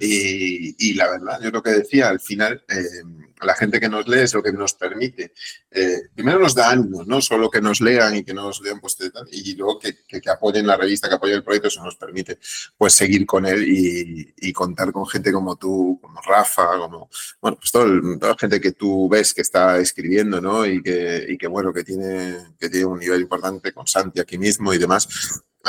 [0.00, 2.64] y, y, la verdad, yo lo que decía, al final...
[2.68, 3.02] Eh,
[3.44, 5.32] la gente que nos lee es lo que nos permite.
[5.70, 8.96] Eh, primero nos da ánimo, no solo que nos lean y que nos lean pues,
[9.32, 12.38] y luego que, que, apoyen la revista, que apoyen el proyecto, eso nos permite
[12.76, 17.10] pues seguir con él y, contar con gente como tú, como Rafa, como,
[17.40, 20.64] bueno, pues toda la gente que tú ves que está escribiendo, ¿no?
[20.64, 24.38] Y que, y que bueno, que tiene, que tiene un nivel importante con Santi aquí
[24.38, 25.08] mismo y demás.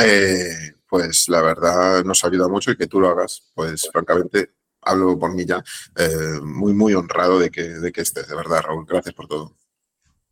[0.03, 4.51] Eh, pues la verdad nos ayuda mucho y que tú lo hagas, pues francamente
[4.81, 5.63] hablo por mí ya,
[5.97, 8.85] eh, muy, muy honrado de que, de que estés, de verdad, Raúl.
[8.85, 9.55] Gracias por todo.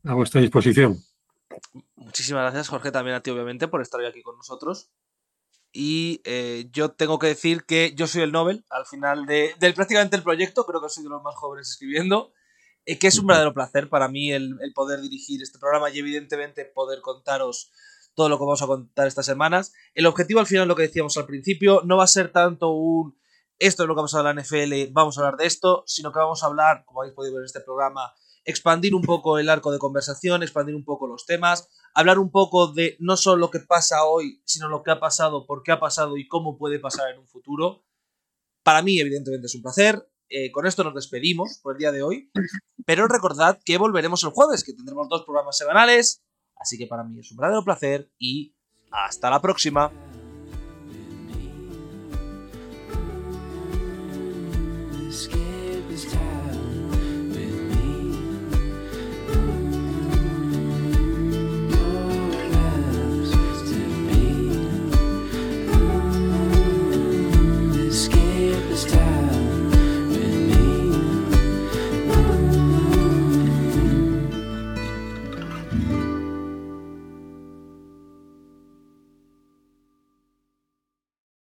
[0.03, 1.03] A vuestra disposición.
[1.95, 4.90] Muchísimas gracias, Jorge, también a ti, obviamente, por estar hoy aquí con nosotros.
[5.72, 9.73] Y eh, yo tengo que decir que yo soy el Nobel al final de, del
[9.73, 12.31] prácticamente el proyecto, creo que soy de los más jóvenes escribiendo,
[12.85, 15.98] eh, que es un verdadero placer para mí el, el, poder dirigir este programa y
[15.98, 17.72] evidentemente poder contaros
[18.15, 19.73] todo lo que vamos a contar estas semanas.
[19.94, 23.15] El objetivo al final, lo que decíamos al principio, no va a ser tanto un
[23.60, 25.84] esto es lo que vamos a hablar en la NFL, vamos a hablar de esto,
[25.85, 28.14] sino que vamos a hablar, como habéis podido ver en este programa,
[28.45, 32.73] expandir un poco el arco de conversación, expandir un poco los temas, hablar un poco
[32.73, 35.80] de no solo lo que pasa hoy, sino lo que ha pasado, por qué ha
[35.80, 37.85] pasado y cómo puede pasar en un futuro.
[38.64, 40.10] Para mí, evidentemente, es un placer.
[40.30, 42.31] Eh, con esto nos despedimos por el día de hoy.
[42.85, 46.23] Pero recordad que volveremos el jueves, que tendremos dos programas semanales.
[46.56, 48.56] Así que para mí es un verdadero placer y
[48.92, 49.92] hasta la próxima.